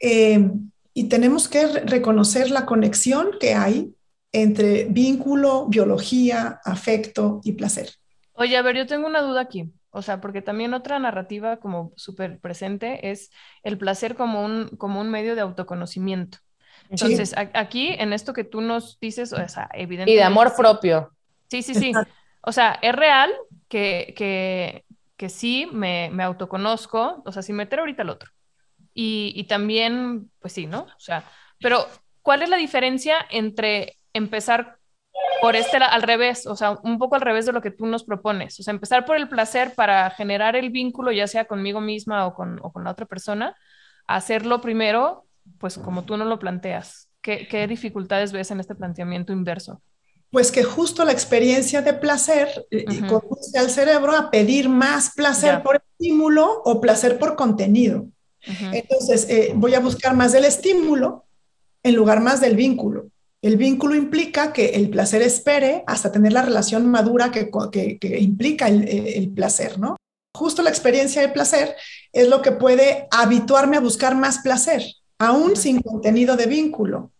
Eh, 0.00 0.50
y 0.94 1.04
tenemos 1.04 1.48
que 1.48 1.66
reconocer 1.66 2.50
la 2.50 2.66
conexión 2.66 3.30
que 3.38 3.54
hay 3.54 3.94
entre 4.32 4.84
vínculo, 4.84 5.66
biología, 5.68 6.60
afecto 6.64 7.40
y 7.44 7.52
placer. 7.52 7.90
Oye, 8.32 8.56
a 8.56 8.62
ver, 8.62 8.76
yo 8.76 8.86
tengo 8.86 9.06
una 9.06 9.20
duda 9.20 9.42
aquí. 9.42 9.70
O 9.92 10.02
sea, 10.02 10.20
porque 10.20 10.42
también 10.42 10.74
otra 10.74 10.98
narrativa 10.98 11.58
como 11.58 11.92
súper 11.96 12.40
presente 12.40 13.10
es 13.10 13.30
el 13.62 13.78
placer 13.78 14.16
como 14.16 14.44
un, 14.44 14.68
como 14.78 15.00
un 15.00 15.10
medio 15.10 15.34
de 15.36 15.42
autoconocimiento. 15.42 16.38
Entonces, 16.90 17.34
Sí, 17.34 17.36
a- 17.36 17.50
aquí, 17.54 17.88
en 17.98 18.12
esto 18.12 18.32
que 18.34 18.44
tú 18.44 18.60
nos 18.62 18.98
dices, 19.00 19.32
o 19.32 19.48
sea, 19.48 19.68
Y 20.04 20.14
evidentemente... 20.14 20.16
de 20.16 20.22
amor 20.22 20.54
propio. 20.56 21.12
Sí, 21.50 21.62
sí, 21.62 21.74
sí. 21.74 22.08
O 22.42 22.52
sea, 22.52 22.78
es 22.82 22.94
real 22.94 23.30
que, 23.68 24.14
que, 24.16 24.84
que 25.16 25.28
sí 25.28 25.68
me, 25.72 26.10
me 26.12 26.22
autoconozco, 26.24 27.22
o 27.26 27.32
sea, 27.32 27.42
sin 27.42 27.56
meter 27.56 27.80
ahorita 27.80 28.02
el 28.02 28.10
otro. 28.10 28.30
Y, 28.94 29.32
y 29.36 29.44
también, 29.46 30.30
pues 30.40 30.54
sí, 30.54 30.66
¿no? 30.66 30.82
O 30.82 31.00
sea, 31.00 31.30
pero 31.60 31.86
¿cuál 32.22 32.42
es 32.42 32.50
la 32.50 32.58
diferencia 32.58 33.16
entre 33.30 33.98
empezar 34.14 34.78
por 35.42 35.56
este 35.56 35.76
al 35.76 36.02
revés, 36.02 36.46
o 36.46 36.54
sea, 36.54 36.78
un 36.84 36.98
poco 36.98 37.16
al 37.16 37.20
revés 37.20 37.46
de 37.46 37.52
lo 37.52 37.60
que 37.60 37.72
tú 37.72 37.86
nos 37.86 38.04
propones? 38.04 38.58
O 38.60 38.62
sea, 38.62 38.72
empezar 38.72 39.04
por 39.04 39.16
el 39.16 39.28
placer 39.28 39.74
para 39.74 40.08
generar 40.10 40.54
el 40.54 40.70
vínculo, 40.70 41.10
ya 41.10 41.26
sea 41.26 41.46
conmigo 41.46 41.80
misma 41.80 42.26
o 42.26 42.34
con, 42.34 42.60
o 42.62 42.72
con 42.72 42.84
la 42.84 42.92
otra 42.92 43.06
persona, 43.06 43.56
hacerlo 44.06 44.60
primero, 44.60 45.26
pues 45.58 45.78
como 45.78 46.04
tú 46.04 46.16
no 46.16 46.24
lo 46.24 46.38
planteas. 46.38 47.08
¿Qué, 47.20 47.48
qué 47.48 47.66
dificultades 47.66 48.30
ves 48.30 48.52
en 48.52 48.60
este 48.60 48.76
planteamiento 48.76 49.32
inverso? 49.32 49.82
Pues 50.30 50.52
que 50.52 50.62
justo 50.62 51.04
la 51.04 51.12
experiencia 51.12 51.82
de 51.82 51.92
placer 51.92 52.48
Ujú. 52.70 53.06
conduce 53.06 53.58
al 53.58 53.68
cerebro 53.68 54.16
a 54.16 54.30
pedir 54.30 54.68
más 54.68 55.12
placer 55.12 55.62
por 55.62 55.76
estímulo 55.76 56.62
o 56.64 56.80
placer 56.80 57.18
por 57.18 57.36
contenido. 57.36 58.06
Entonces, 58.72 59.28
eh, 59.28 59.52
voy 59.54 59.74
a 59.74 59.80
buscar 59.80 60.16
más 60.16 60.32
del 60.32 60.44
estímulo 60.44 61.26
en 61.82 61.94
lugar 61.94 62.20
más 62.20 62.40
del 62.40 62.56
vínculo. 62.56 63.11
El 63.42 63.56
vínculo 63.56 63.94
implica 63.96 64.52
que 64.52 64.70
el 64.70 64.88
placer 64.88 65.20
espere 65.20 65.82
hasta 65.86 66.12
tener 66.12 66.32
la 66.32 66.42
relación 66.42 66.88
madura 66.88 67.30
que, 67.32 67.50
que- 67.72 67.98
que 67.98 68.18
implica 68.20 68.68
el, 68.68 68.86
el 68.88 69.30
placer, 69.30 69.78
¿no? 69.78 69.96
Justo 70.34 70.62
la 70.62 70.70
experiencia 70.70 71.20
de 71.20 71.28
placer 71.28 71.74
es 72.12 72.28
lo 72.28 72.40
que 72.40 72.52
puede 72.52 73.06
habituarme 73.10 73.76
a 73.76 73.80
buscar 73.80 74.14
más 74.16 74.38
placer, 74.38 74.82
aún 75.18 75.56
sin 75.56 75.80
contenido 75.82 76.36
de 76.36 76.46
vínculo, 76.46 77.10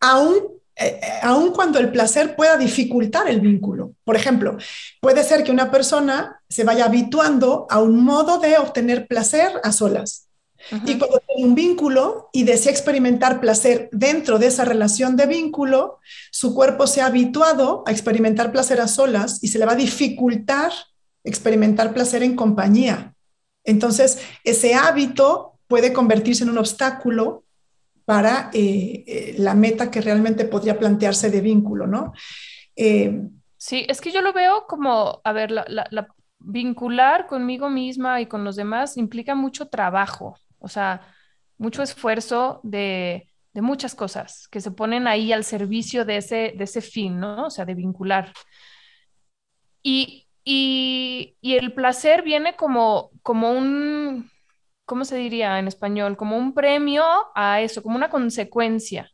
aún, 0.00 0.36
eh, 0.76 1.00
eh, 1.02 1.08
aún 1.22 1.52
cuando 1.52 1.78
el 1.78 1.90
placer 1.90 2.36
pueda 2.36 2.56
dificultar 2.56 3.28
el 3.28 3.40
vínculo. 3.40 3.94
Por 4.04 4.14
ejemplo, 4.16 4.58
puede 5.00 5.24
ser 5.24 5.42
que 5.42 5.50
una 5.50 5.70
persona 5.70 6.40
se 6.48 6.64
vaya 6.64 6.84
habituando 6.84 7.66
a 7.70 7.80
un 7.80 8.04
modo 8.04 8.38
de 8.38 8.58
obtener 8.58 9.06
placer 9.06 9.52
a 9.64 9.72
solas. 9.72 10.28
Y 10.70 10.98
cuando 10.98 11.20
tiene 11.26 11.48
un 11.48 11.54
vínculo 11.54 12.28
y 12.32 12.44
desea 12.44 12.72
experimentar 12.72 13.40
placer 13.40 13.88
dentro 13.92 14.38
de 14.38 14.46
esa 14.46 14.64
relación 14.64 15.16
de 15.16 15.26
vínculo, 15.26 15.98
su 16.30 16.54
cuerpo 16.54 16.86
se 16.86 17.00
ha 17.00 17.06
habituado 17.06 17.84
a 17.86 17.90
experimentar 17.92 18.52
placer 18.52 18.80
a 18.80 18.88
solas 18.88 19.42
y 19.42 19.48
se 19.48 19.58
le 19.58 19.66
va 19.66 19.72
a 19.72 19.76
dificultar 19.76 20.72
experimentar 21.24 21.94
placer 21.94 22.22
en 22.22 22.34
compañía. 22.36 23.14
Entonces, 23.64 24.18
ese 24.44 24.74
hábito 24.74 25.58
puede 25.68 25.92
convertirse 25.92 26.42
en 26.44 26.50
un 26.50 26.58
obstáculo 26.58 27.44
para 28.04 28.50
eh, 28.52 29.04
eh, 29.06 29.34
la 29.38 29.54
meta 29.54 29.90
que 29.90 30.00
realmente 30.00 30.44
podría 30.44 30.78
plantearse 30.78 31.30
de 31.30 31.40
vínculo, 31.40 31.86
¿no? 31.86 32.12
Eh, 32.76 33.20
Sí, 33.56 33.86
es 33.88 34.00
que 34.00 34.10
yo 34.10 34.22
lo 34.22 34.32
veo 34.32 34.66
como, 34.66 35.20
a 35.22 35.32
ver, 35.32 35.50
la, 35.52 35.64
la- 35.68 35.86
la- 35.90 36.08
vincular 36.44 37.28
conmigo 37.28 37.70
misma 37.70 38.20
y 38.20 38.26
con 38.26 38.42
los 38.42 38.56
demás 38.56 38.96
implica 38.96 39.36
mucho 39.36 39.68
trabajo, 39.68 40.36
o 40.62 40.68
sea, 40.68 41.02
mucho 41.58 41.82
esfuerzo 41.82 42.60
de, 42.62 43.28
de 43.52 43.62
muchas 43.62 43.94
cosas 43.94 44.48
que 44.48 44.60
se 44.60 44.70
ponen 44.70 45.06
ahí 45.06 45.32
al 45.32 45.44
servicio 45.44 46.04
de 46.04 46.18
ese, 46.18 46.54
de 46.56 46.64
ese 46.64 46.80
fin, 46.80 47.18
¿no? 47.20 47.46
O 47.46 47.50
sea, 47.50 47.64
de 47.64 47.74
vincular. 47.74 48.32
Y, 49.82 50.28
y, 50.44 51.36
y 51.40 51.54
el 51.56 51.74
placer 51.74 52.22
viene 52.22 52.56
como, 52.56 53.10
como 53.22 53.50
un, 53.52 54.30
¿cómo 54.84 55.04
se 55.04 55.16
diría 55.16 55.58
en 55.58 55.68
español? 55.68 56.16
Como 56.16 56.36
un 56.36 56.54
premio 56.54 57.04
a 57.34 57.60
eso, 57.60 57.82
como 57.82 57.96
una 57.96 58.10
consecuencia. 58.10 59.10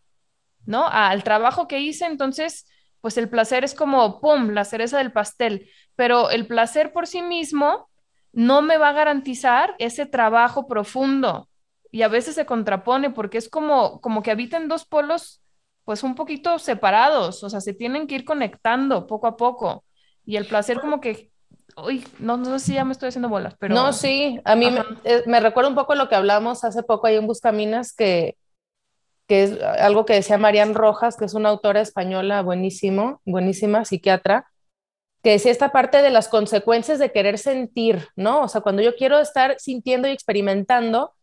¿no? 0.66 0.86
Al 0.88 1.24
trabajo 1.24 1.68
que 1.68 1.80
hice, 1.80 2.06
entonces, 2.06 2.66
pues 3.00 3.18
el 3.18 3.30
placer 3.30 3.64
es 3.64 3.74
como, 3.74 4.20
¡pum!, 4.20 4.50
la 4.50 4.64
cereza 4.64 4.98
del 4.98 5.12
pastel, 5.12 5.70
pero 5.96 6.30
el 6.30 6.46
placer 6.46 6.92
por 6.92 7.06
sí 7.06 7.22
mismo 7.22 7.87
no 8.38 8.62
me 8.62 8.78
va 8.78 8.90
a 8.90 8.92
garantizar 8.92 9.74
ese 9.80 10.06
trabajo 10.06 10.68
profundo. 10.68 11.48
Y 11.90 12.02
a 12.02 12.08
veces 12.08 12.36
se 12.36 12.46
contrapone 12.46 13.10
porque 13.10 13.36
es 13.36 13.48
como, 13.48 14.00
como 14.00 14.22
que 14.22 14.30
habitan 14.30 14.68
dos 14.68 14.84
polos, 14.84 15.42
pues 15.84 16.04
un 16.04 16.14
poquito 16.14 16.60
separados, 16.60 17.42
o 17.42 17.50
sea, 17.50 17.60
se 17.60 17.74
tienen 17.74 18.06
que 18.06 18.14
ir 18.14 18.24
conectando 18.24 19.08
poco 19.08 19.26
a 19.26 19.36
poco. 19.36 19.82
Y 20.24 20.36
el 20.36 20.46
placer 20.46 20.78
como 20.78 21.00
que, 21.00 21.32
uy, 21.76 22.06
no, 22.20 22.36
no 22.36 22.60
sé 22.60 22.66
si 22.66 22.74
ya 22.74 22.84
me 22.84 22.92
estoy 22.92 23.08
haciendo 23.08 23.28
bolas, 23.28 23.56
pero... 23.58 23.74
No, 23.74 23.92
sí, 23.92 24.38
a 24.44 24.54
mí 24.54 24.70
me, 24.70 24.84
eh, 25.02 25.24
me 25.26 25.40
recuerda 25.40 25.70
un 25.70 25.74
poco 25.74 25.96
lo 25.96 26.08
que 26.08 26.14
hablamos 26.14 26.62
hace 26.62 26.84
poco 26.84 27.08
ahí 27.08 27.16
en 27.16 27.26
Buscaminas, 27.26 27.92
que, 27.92 28.36
que 29.26 29.42
es 29.42 29.60
algo 29.60 30.04
que 30.04 30.14
decía 30.14 30.38
Marian 30.38 30.74
Rojas, 30.74 31.16
que 31.16 31.24
es 31.24 31.34
una 31.34 31.48
autora 31.48 31.80
española 31.80 32.42
buenísimo, 32.42 33.20
buenísima 33.24 33.84
psiquiatra, 33.84 34.46
que 35.22 35.30
decía 35.30 35.50
esta 35.50 35.72
parte 35.72 36.02
de 36.02 36.10
las 36.10 36.28
consecuencias 36.28 36.98
de 36.98 37.10
querer 37.10 37.38
sentir, 37.38 38.08
¿no? 38.16 38.42
O 38.42 38.48
sea, 38.48 38.60
cuando 38.60 38.82
yo 38.82 38.94
quiero 38.96 39.18
estar 39.18 39.56
sintiendo 39.58 40.08
y 40.08 40.12
experimentando, 40.12 41.14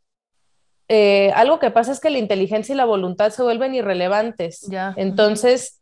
eh, 0.88 1.32
algo 1.34 1.60
que 1.60 1.72
pasa 1.72 1.92
es 1.92 2.00
que 2.00 2.10
la 2.10 2.20
inteligencia 2.20 2.74
y 2.74 2.78
la 2.78 2.86
voluntad 2.86 3.32
se 3.32 3.42
vuelven 3.42 3.74
irrelevantes. 3.74 4.62
Ya. 4.70 4.94
Entonces, 4.98 5.82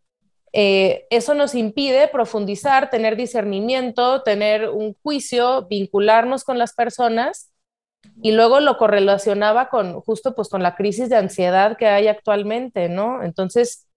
eh, 0.54 1.08
eso 1.10 1.34
nos 1.34 1.56
impide 1.56 2.08
profundizar, 2.08 2.91
tener 2.91 3.15
discernimiento, 3.15 4.21
tener 4.21 4.69
un 4.69 4.95
juicio, 5.02 5.65
vincularnos 5.67 6.43
con 6.43 6.60
las 6.60 6.73
personas 6.73 7.52
y 8.21 8.34
luego 8.34 8.60
lo 8.60 8.78
correlacionaba 8.78 9.69
con 9.69 9.99
justo 10.02 10.36
pues 10.36 10.49
con 10.49 10.62
la 10.62 10.76
crisis 10.76 11.10
de 11.10 11.15
ansiedad 11.15 11.76
que 11.78 11.88
hay 11.88 12.08
actualmente, 12.08 12.88
¿no? 12.88 13.23
Entonces, 13.23 13.88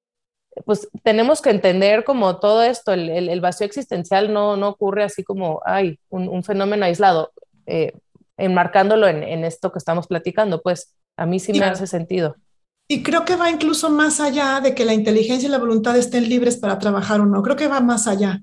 pues 0.65 0.89
tenemos 1.03 1.43
que 1.43 1.51
entender 1.51 2.05
como 2.05 2.39
todo 2.39 2.63
esto, 2.63 2.93
el, 2.93 3.11
el, 3.11 3.29
el 3.29 3.41
vacío 3.41 3.67
existencial 3.67 4.33
no, 4.33 4.57
no 4.57 4.69
ocurre 4.69 5.05
así 5.05 5.23
como, 5.23 5.61
ay, 5.65 5.99
un, 6.09 6.29
un 6.29 6.43
fenómeno 6.43 6.85
aislado, 6.85 7.33
eh, 7.67 7.93
enmarcándolo 8.37 9.09
en, 9.09 9.23
en, 9.23 9.45
esto 9.45 9.73
que 9.73 9.79
estamos 9.79 10.07
platicando, 10.07 10.63
pues 10.63 10.95
a 11.17 11.27
mí 11.27 11.41
sí 11.41 11.53
me 11.53 11.65
hace 11.65 11.87
sentido. 11.87 12.37
Y 12.89 13.03
creo 13.03 13.25
que 13.25 13.37
va 13.37 13.51
incluso 13.51 13.91
más 13.91 14.21
allá 14.21 14.61
de 14.61 14.75
que 14.75 14.85
la 14.85 14.95
inteligencia 14.95 15.49
y 15.49 15.51
la 15.51 15.59
voluntad 15.59 15.97
estén 15.97 16.29
libres 16.29 16.57
para 16.57 16.79
trabajar 16.79 17.21
o 17.21 17.27
no, 17.27 17.43
creo 17.43 17.57
que 17.57 17.69
va 17.69 17.81
más 17.81 18.07
allá. 18.07 18.41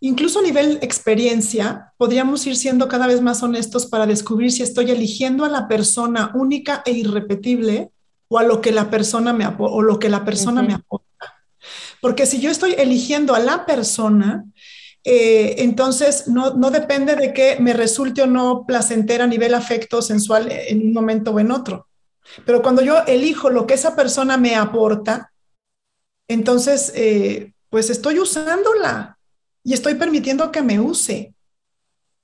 Incluso 0.00 0.40
a 0.40 0.42
nivel 0.42 0.78
experiencia, 0.82 1.94
podríamos 1.96 2.46
ir 2.46 2.56
siendo 2.56 2.86
cada 2.86 3.06
vez 3.06 3.22
más 3.22 3.42
honestos 3.42 3.86
para 3.86 4.06
descubrir 4.06 4.52
si 4.52 4.62
estoy 4.62 4.90
eligiendo 4.90 5.44
a 5.44 5.48
la 5.48 5.66
persona 5.68 6.32
única 6.34 6.82
e 6.84 6.92
irrepetible 6.92 7.90
o 8.28 8.38
a 8.38 8.42
lo 8.42 8.60
que 8.60 8.72
la 8.72 8.90
persona 8.90 9.32
me, 9.32 9.46
o 9.58 9.80
lo 9.80 9.98
que 9.98 10.10
la 10.10 10.24
persona 10.24 10.60
uh 10.60 10.64
-huh. 10.64 10.68
me 10.68 10.74
aporta. 10.74 11.05
Porque 12.00 12.26
si 12.26 12.40
yo 12.40 12.50
estoy 12.50 12.74
eligiendo 12.78 13.34
a 13.34 13.38
la 13.38 13.66
persona, 13.66 14.44
eh, 15.04 15.62
entonces 15.62 16.26
no, 16.26 16.54
no, 16.54 16.70
depende 16.70 17.14
de 17.14 17.32
que 17.32 17.58
me 17.60 17.72
resulte 17.72 18.22
o 18.22 18.26
no 18.26 18.64
placentera 18.66 19.24
a 19.24 19.28
nivel 19.28 19.54
afecto 19.54 20.02
sensual 20.02 20.50
en 20.50 20.86
un 20.86 20.92
momento 20.92 21.30
o 21.30 21.38
en 21.38 21.52
otro. 21.52 21.86
Pero 22.44 22.60
cuando 22.60 22.82
yo 22.82 23.04
elijo 23.06 23.50
lo 23.50 23.66
que 23.66 23.74
esa 23.74 23.94
persona 23.94 24.36
me 24.36 24.56
aporta, 24.56 25.32
entonces 26.28 26.92
eh, 26.96 27.52
pues 27.70 27.88
estoy 27.88 28.18
usándola 28.18 29.16
y 29.62 29.74
estoy 29.74 29.94
permitiendo 29.94 30.50
que 30.50 30.62
me 30.62 30.80
use. 30.80 31.35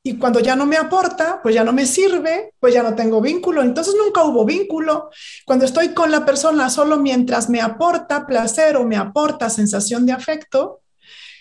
Y 0.04 0.18
cuando 0.18 0.40
ya 0.40 0.56
no 0.56 0.66
me 0.66 0.76
aporta, 0.76 1.40
pues 1.42 1.54
ya 1.54 1.62
no 1.62 1.72
me 1.72 1.86
sirve, 1.86 2.54
pues 2.58 2.74
ya 2.74 2.82
no 2.82 2.96
tengo 2.96 3.20
vínculo. 3.20 3.62
Entonces 3.62 3.94
nunca 3.96 4.24
hubo 4.24 4.44
vínculo. 4.44 5.10
Cuando 5.46 5.64
estoy 5.64 5.94
con 5.94 6.10
la 6.10 6.24
persona 6.24 6.70
solo 6.70 6.96
mientras 6.98 7.48
me 7.48 7.60
aporta 7.60 8.26
placer 8.26 8.76
o 8.76 8.84
me 8.84 8.96
aporta 8.96 9.48
sensación 9.48 10.04
de 10.04 10.12
afecto, 10.12 10.80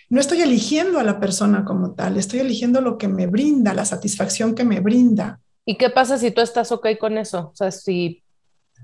no 0.10 0.20
estoy 0.20 0.42
eligiendo 0.42 1.00
a 1.00 1.04
la 1.04 1.20
persona 1.20 1.64
como 1.64 1.94
tal, 1.94 2.18
estoy 2.18 2.42
eligiendo 2.42 2.82
lo 2.82 2.98
que 2.98 3.08
me 3.08 3.28
brinda, 3.28 3.74
la 3.74 3.86
satisfacción 3.86 4.54
que 4.54 4.66
me 4.66 4.82
brinda. 4.82 5.40
¿Y 5.66 5.78
qué 5.78 5.90
pasa 5.90 6.18
si 6.18 6.32
tú 6.32 6.42
estás 6.42 6.72
ok 6.74 6.98
con 7.00 7.18
eso? 7.18 7.52
O 7.54 7.56
sea, 7.56 7.72
si, 7.72 8.22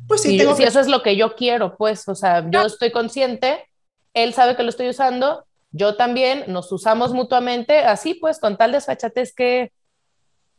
pues 0.07 0.21
sí, 0.21 0.31
si, 0.31 0.37
tengo 0.37 0.55
si 0.55 0.63
que... 0.63 0.69
eso 0.69 0.79
es 0.79 0.87
lo 0.87 1.03
que 1.03 1.17
yo 1.17 1.35
quiero, 1.35 1.75
pues, 1.75 2.07
o 2.07 2.15
sea, 2.15 2.49
yo 2.49 2.65
estoy 2.65 2.91
consciente, 2.91 3.67
él 4.13 4.33
sabe 4.33 4.55
que 4.55 4.63
lo 4.63 4.69
estoy 4.69 4.87
usando, 4.89 5.45
yo 5.77 5.95
también, 5.95 6.43
nos 6.47 6.71
usamos 6.71 7.13
mutuamente, 7.13 7.79
así 7.79 8.15
pues, 8.15 8.39
con 8.39 8.57
tal 8.57 8.71
desfachatez 8.71 9.33
que... 9.33 9.71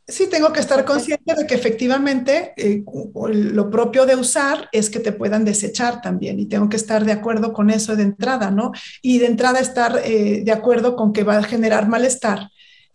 Sí, 0.07 0.27
tengo 0.27 0.51
que 0.51 0.59
estar 0.59 0.85
consciente 0.85 1.35
de 1.35 1.45
que 1.45 1.53
efectivamente 1.53 2.53
eh, 2.57 2.83
lo 3.31 3.69
propio 3.69 4.07
de 4.07 4.15
usar 4.15 4.67
es 4.71 4.89
que 4.89 4.99
te 4.99 5.11
puedan 5.11 5.45
desechar 5.45 6.01
también 6.01 6.39
y 6.39 6.47
tengo 6.47 6.67
que 6.67 6.77
estar 6.77 7.05
de 7.05 7.11
acuerdo 7.11 7.53
con 7.53 7.69
eso 7.69 7.95
de 7.95 8.03
entrada, 8.03 8.49
¿no? 8.49 8.71
Y 9.03 9.19
de 9.19 9.27
entrada 9.27 9.59
estar 9.59 10.01
eh, 10.03 10.41
de 10.43 10.51
acuerdo 10.51 10.95
con 10.95 11.13
que 11.13 11.23
va 11.23 11.37
a 11.37 11.43
generar 11.43 11.87
malestar 11.87 12.49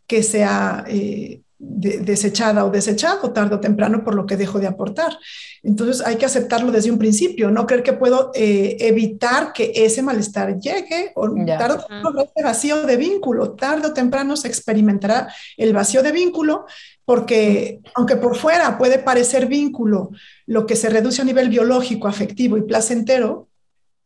que 0.09 0.25
sea 0.25 0.85
eh, 0.89 1.44
desechada 1.59 2.65
o 2.65 2.71
desechado 2.71 3.33
tarde 3.33 3.55
o 3.55 3.61
temprano 3.61 4.05
por 4.05 4.15
lo 4.15 4.27
que 4.27 4.37
dejo 4.37 4.59
de 4.59 4.67
aportar. 4.67 5.17
Entonces 5.63 6.05
hay 6.05 6.17
que 6.17 6.27
aceptarlo 6.27 6.73
desde 6.73 6.91
un 6.91 6.99
principio, 6.99 7.51
no 7.51 7.67
creer 7.67 7.83
que 7.83 7.93
puedo 7.93 8.33
eh, 8.35 8.77
evitar 8.81 9.53
que 9.53 9.73
ese 9.75 10.03
malestar 10.03 10.59
llegue 10.59 11.13
o 11.15 11.29
tarde 11.47 11.79
o 11.79 11.87
temprano 11.87 12.23
este 12.23 12.43
vacío 12.43 12.83
de 12.83 12.97
vínculo, 12.97 13.53
tarde 13.53 13.89
o 13.89 13.95
temprano 13.95 14.37
se 14.37 14.49
experimentará 14.49 15.33
el 15.57 15.73
vacío 15.73 16.03
de 16.03 16.13
vínculo 16.13 16.67
porque 17.05 17.81
aunque 17.95 18.17
por 18.17 18.37
fuera 18.37 18.77
puede 18.77 18.99
parecer 18.99 19.47
vínculo 19.47 20.11
lo 20.47 20.67
que 20.67 20.77
se 20.77 20.91
reduce 20.91 21.23
a 21.23 21.25
nivel 21.25 21.49
biológico, 21.49 22.09
afectivo 22.09 22.57
y 22.57 22.63
placentero, 22.63 23.49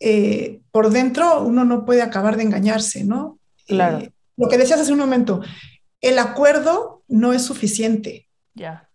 eh, 0.00 0.60
por 0.70 0.90
dentro 0.90 1.42
uno 1.42 1.64
no 1.64 1.84
puede 1.84 2.02
acabar 2.02 2.36
de 2.36 2.44
engañarse, 2.44 3.04
¿no? 3.04 3.38
Claro. 3.66 3.98
Eh, 3.98 4.12
lo 4.36 4.48
que 4.48 4.58
decías 4.58 4.80
hace 4.80 4.92
un 4.92 5.00
momento, 5.00 5.40
el 6.00 6.18
acuerdo 6.18 7.02
no 7.08 7.32
es 7.32 7.44
suficiente. 7.44 8.28
Ya. 8.54 8.88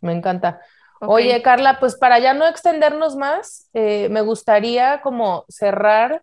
Me 0.00 0.12
encanta. 0.12 0.60
Oye, 1.00 1.40
Carla, 1.42 1.78
pues 1.80 1.96
para 1.96 2.18
ya 2.18 2.34
no 2.34 2.46
extendernos 2.46 3.16
más, 3.16 3.68
eh, 3.74 4.08
me 4.10 4.22
gustaría 4.22 5.00
como 5.02 5.44
cerrar 5.48 6.22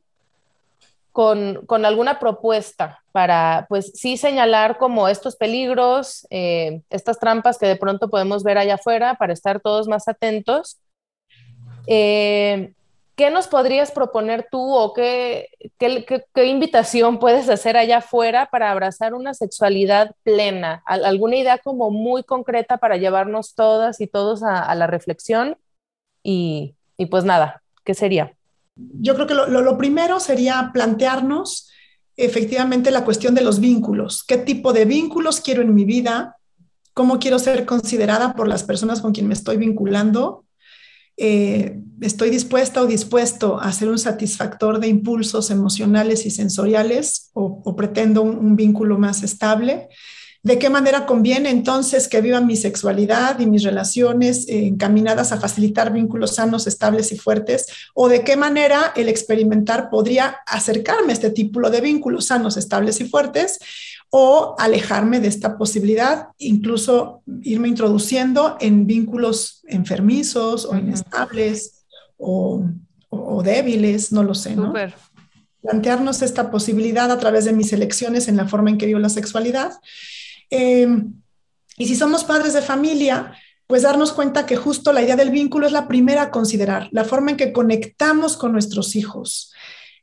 con, 1.12 1.86
alguna 1.86 2.20
propuesta 2.20 3.04
para, 3.12 3.66
pues 3.70 3.92
sí, 3.96 4.18
señalar 4.18 4.78
como 4.78 5.08
estos 5.08 5.36
peligros, 5.36 6.26
eh, 6.30 6.82
estas 6.90 7.20
trampas 7.20 7.58
que 7.58 7.68
de 7.68 7.76
pronto 7.76 8.10
podemos 8.10 8.44
ver 8.44 8.58
allá 8.58 8.76
afuera 8.76 9.16
para 9.16 9.34
estar 9.34 9.60
todos 9.60 9.88
más 9.88 10.08
atentos. 10.08 10.80
Eh, 11.86 12.74
¿Qué 13.22 13.30
nos 13.30 13.48
podrías 13.48 13.92
proponer 13.92 14.48
tú 14.50 14.74
o 14.74 14.94
qué, 14.94 15.50
qué, 15.78 16.46
invitación 16.48 17.20
puedes 17.20 17.50
hacer 17.50 17.78
allá 17.78 17.98
afuera 17.98 18.50
para 18.52 18.72
abrazar 18.72 19.14
una 19.14 19.36
sexualidad 19.36 20.16
plena? 20.24 20.82
¿Alguna 20.88 21.36
idea 21.36 21.60
como 21.60 21.92
muy 21.92 22.24
concreta 22.24 22.80
para 22.80 22.98
llevarnos 22.98 23.54
todas 23.54 24.02
y 24.02 24.08
todos 24.08 24.42
a, 24.42 24.74
la 24.74 24.88
reflexión? 24.88 25.56
Y, 26.24 26.74
pues 27.12 27.24
nada, 27.24 27.62
¿qué 27.84 27.94
sería? 27.94 28.36
Yo 28.76 29.14
creo 29.14 29.28
que 29.28 29.36
lo, 29.36 29.46
lo 29.46 29.78
primero 29.78 30.20
sería 30.20 30.72
plantearnos 30.74 31.70
efectivamente 32.18 32.90
la 32.90 33.06
cuestión 33.06 33.36
de 33.36 33.44
los 33.44 33.60
vínculos. 33.60 34.24
¿Qué 34.24 34.38
tipo 34.38 34.74
de 34.74 34.86
vínculos 34.86 35.42
quiero 35.42 35.62
en 35.62 35.76
mi 35.76 35.86
vida? 35.86 36.38
¿Cómo 36.96 37.20
quiero 37.20 37.38
ser 37.38 37.68
considerada 37.68 38.34
por 38.34 38.48
las 38.48 38.64
personas 38.64 39.00
con 39.00 39.12
quien 39.12 39.28
me 39.28 39.36
estoy 39.36 39.58
vinculando? 39.58 40.44
Eh, 41.24 41.80
estoy 42.02 42.32
dispuesta 42.32 42.82
o 42.82 42.88
dispuesto 42.88 43.62
a 43.62 43.72
ser 43.72 43.90
un 43.90 44.00
satisfactor 44.00 44.80
de 44.80 44.88
impulsos 44.88 45.52
emocionales 45.52 46.26
y 46.26 46.32
sensoriales 46.32 47.30
o, 47.34 47.76
pretendo 47.76 48.24
un, 48.24 48.56
vínculo 48.56 48.98
más 48.98 49.22
estable. 49.22 49.90
¿De 50.42 50.58
qué 50.58 50.72
manera 50.72 51.06
conviene 51.06 51.52
entonces 51.52 52.08
que 52.08 52.22
viva 52.22 52.42
mi 52.42 52.56
sexualidad 52.56 53.40
y 53.40 53.46
mis 53.46 53.62
relaciones 53.62 54.48
eh, 54.50 54.66
encaminadas 54.66 55.32
a 55.32 55.40
facilitar 55.40 55.94
vínculos 55.94 56.34
sanos, 56.34 56.66
estables 56.66 57.12
y 57.12 57.20
fuertes? 57.20 57.68
¿O 57.94 58.10
de 58.10 58.24
qué 58.24 58.36
manera 58.36 58.92
el 58.96 59.08
experimentar 59.08 59.92
podría 59.92 60.38
acercarme 60.48 61.12
a 61.12 61.14
este 61.14 61.30
tipo 61.30 61.70
de 61.70 61.82
vínculos 61.82 62.26
sanos, 62.26 62.58
estables 62.58 63.00
y 63.00 63.06
fuertes? 63.06 63.60
O 64.14 64.56
alejarme 64.60 65.22
de 65.22 65.30
esta 65.30 65.58
posibilidad, 65.58 66.28
incluso 66.38 67.24
irme 67.44 67.70
introduciendo 67.70 68.58
en 68.60 68.86
vínculos 68.86 69.62
enfermizos 69.68 70.66
o 70.66 70.76
inestables 70.76 71.86
o, 72.18 72.66
débiles, 73.44 74.12
no 74.12 74.24
lo 74.24 74.36
sé, 74.36 74.56
¿no? 74.56 74.74
Plantearnos 75.62 76.22
esta 76.22 76.52
posibilidad 76.52 77.10
a 77.10 77.20
través 77.20 77.46
de 77.46 77.54
mis 77.54 77.72
elecciones 77.72 78.28
en 78.28 78.36
la 78.36 78.48
forma 78.48 78.70
en 78.70 78.78
que 78.78 78.86
vivo 78.86 79.00
la 79.00 79.10
sexualidad. 79.10 79.72
Em, 80.50 81.14
y 81.78 81.88
si 81.88 81.96
somos 81.96 82.26
padres 82.26 82.54
de 82.54 82.62
familia, 82.62 83.34
pues 83.66 83.84
darnos 83.84 84.12
cuenta 84.12 84.46
que 84.46 84.58
justo 84.58 84.92
la 84.92 85.02
idea 85.02 85.16
del 85.16 85.32
vínculo 85.32 85.66
es 85.66 85.72
la 85.72 85.88
primera 85.88 86.24
a 86.24 86.32
considerar, 86.32 86.90
la 86.92 87.06
forma 87.06 87.32
en 87.32 87.38
que 87.38 87.54
conectamos 87.54 88.36
con 88.36 88.52
nuestros 88.52 88.98
hijos, 88.98 89.54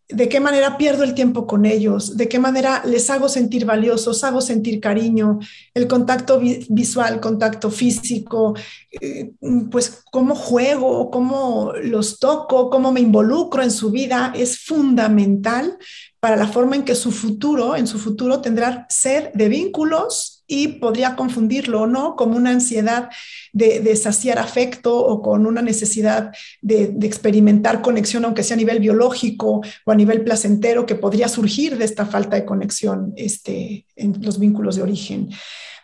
de 0.09 0.29
qué 0.29 0.41
manera 0.41 0.79
pierdo 0.79 1.05
el 1.05 1.15
tiempo 1.15 1.47
con 1.47 1.67
ellos, 1.67 2.17
de 2.17 2.29
qué 2.29 2.39
manera 2.39 2.83
les 2.87 3.11
hago 3.11 3.29
sentir 3.29 3.67
valiosos, 3.67 4.25
hago 4.25 4.41
sentir 4.41 4.81
cariño, 4.81 5.39
el 5.75 5.87
contacto 5.87 6.41
visual, 6.41 7.21
contacto 7.21 7.71
físico, 7.71 8.55
eh, 8.91 9.33
pues 9.71 10.03
cómo 10.11 10.35
juego, 10.35 11.11
cómo 11.11 11.73
los 11.83 12.19
toco, 12.19 12.71
cómo 12.71 12.91
me 12.91 13.01
involucro 13.01 13.63
en 13.63 13.71
su 13.71 13.91
vida 13.91 14.33
es 14.35 14.61
fundamental 14.61 15.77
para 16.21 16.37
la 16.37 16.49
forma 16.49 16.77
en 16.77 16.85
que 16.85 16.95
su 16.95 17.13
futuro, 17.13 17.77
en 17.77 17.87
su 17.87 17.99
futuro 17.99 18.41
tendrá 18.41 18.87
ser 18.89 19.31
de 19.35 19.49
vínculos 19.49 20.38
y 20.49 20.69
podría 20.69 21.15
confundirlo 21.15 21.83
o 21.83 21.87
no 21.87 22.17
como 22.17 22.37
una 22.37 22.51
ansiedad 22.51 23.11
de, 23.53 23.95
saciar 23.97 24.39
afecto 24.39 24.97
o 24.97 25.21
con 25.21 25.47
una 25.47 25.61
necesidad 25.63 26.33
de, 26.63 26.95
experimentar 27.03 27.83
conexión, 27.83 28.25
aunque 28.25 28.43
sea 28.43 28.55
a 28.55 28.59
nivel 28.59 28.81
biológico 28.81 29.61
o 29.85 29.93
a 29.93 29.95
nivel 29.95 30.25
placentero, 30.25 30.87
que 30.87 30.95
podría 30.95 31.29
surgir 31.29 31.77
de 31.77 31.85
esta 31.85 32.07
falta 32.07 32.37
de 32.37 32.47
conexión 32.47 33.13
este, 33.17 33.85
en 33.95 34.17
los 34.23 34.41
vínculos 34.41 34.77
de 34.77 34.83
origen. 34.83 35.29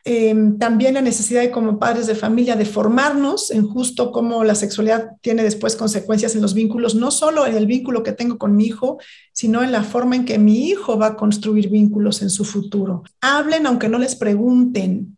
Em, 0.06 0.58
también 0.58 0.92
la 0.92 1.00
necesidad 1.00 1.40
de 1.40 1.50
como 1.50 1.78
padres 1.78 2.06
de 2.06 2.14
familia 2.14 2.56
de 2.56 2.66
formarnos 2.66 3.50
en 3.50 3.66
justo 3.66 4.12
cómo 4.12 4.44
la 4.44 4.54
sexualidad 4.54 5.12
tiene 5.22 5.42
después 5.42 5.76
consecuencias 5.76 6.34
en 6.34 6.42
los 6.42 6.52
vínculos, 6.52 6.94
no 6.94 7.10
solo 7.10 7.46
en 7.46 7.56
el 7.56 7.66
vínculo 7.66 8.02
que 8.02 8.12
tengo 8.12 8.36
con 8.36 8.54
mi 8.54 8.66
hijo, 8.66 8.98
sino 9.32 9.62
en 9.62 9.72
la 9.72 9.82
forma 9.82 10.14
en 10.14 10.26
que 10.26 10.38
mi 10.38 10.68
hijo 10.68 10.98
va 10.98 11.06
a 11.06 11.16
construir 11.16 11.70
vínculos 11.70 12.20
en 12.20 12.28
su 12.28 12.44
futuro. 12.44 13.02
Hablen 13.22 13.66
aunque 13.66 13.88
no 13.88 13.96
les 13.98 14.14
pregunten. 14.14 15.16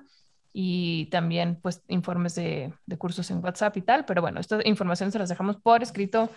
y 0.54 1.08
también 1.08 1.60
pues 1.62 1.82
informes 1.88 2.36
de, 2.36 2.72
cursos 2.98 3.30
en 3.32 3.44
WhatsApp 3.44 3.76
y 3.78 3.82
tal, 3.82 4.06
pero 4.06 4.22
bueno, 4.22 4.40
esta 4.40 4.60
información 4.66 5.12
se 5.12 5.20
las 5.20 5.30
dejamos 5.30 5.58
por 5.58 5.82
escrito 5.82 6.30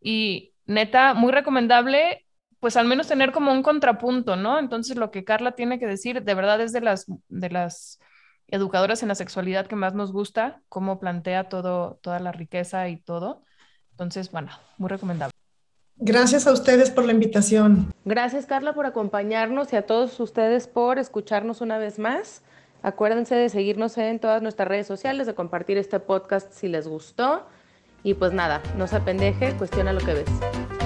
y 0.00 0.54
neta, 0.66 1.14
muy 1.14 1.30
recomendable 1.32 2.24
pues 2.60 2.76
al 2.76 2.86
menos 2.86 3.06
tener 3.06 3.30
como 3.30 3.52
un 3.52 3.62
contrapunto, 3.62 4.34
¿no? 4.34 4.58
Entonces 4.58 4.96
lo 4.96 5.12
que 5.12 5.22
Carla 5.22 5.52
tiene 5.52 5.78
que 5.78 5.86
decir 5.86 6.24
de 6.24 6.34
verdad 6.34 6.60
es 6.60 6.72
de 6.72 6.80
las, 6.80 7.06
de 7.28 7.50
las 7.50 8.00
educadoras 8.48 9.02
en 9.02 9.08
la 9.08 9.14
sexualidad 9.14 9.66
que 9.66 9.76
más 9.76 9.94
nos 9.94 10.12
gusta, 10.12 10.62
cómo 10.68 10.98
plantea 10.98 11.48
todo, 11.48 12.00
toda 12.02 12.18
la 12.18 12.32
riqueza 12.32 12.88
y 12.88 12.96
todo. 12.96 13.44
Entonces, 13.92 14.32
bueno, 14.32 14.50
muy 14.78 14.88
recomendable. 14.88 15.32
Gracias 15.96 16.46
a 16.46 16.52
ustedes 16.52 16.90
por 16.90 17.04
la 17.04 17.12
invitación. 17.12 17.92
Gracias, 18.04 18.46
Carla, 18.46 18.72
por 18.72 18.86
acompañarnos 18.86 19.72
y 19.72 19.76
a 19.76 19.82
todos 19.82 20.18
ustedes 20.20 20.68
por 20.68 20.98
escucharnos 20.98 21.60
una 21.60 21.78
vez 21.78 21.98
más. 21.98 22.42
Acuérdense 22.88 23.34
de 23.34 23.50
seguirnos 23.50 23.98
en 23.98 24.18
todas 24.18 24.40
nuestras 24.40 24.66
redes 24.66 24.86
sociales, 24.86 25.26
de 25.26 25.34
compartir 25.34 25.76
este 25.76 26.00
podcast 26.00 26.50
si 26.54 26.68
les 26.68 26.88
gustó. 26.88 27.46
Y 28.02 28.14
pues 28.14 28.32
nada, 28.32 28.62
no 28.78 28.86
se 28.86 28.96
apendeje, 28.96 29.54
cuestiona 29.58 29.92
lo 29.92 30.00
que 30.00 30.14
ves. 30.14 30.77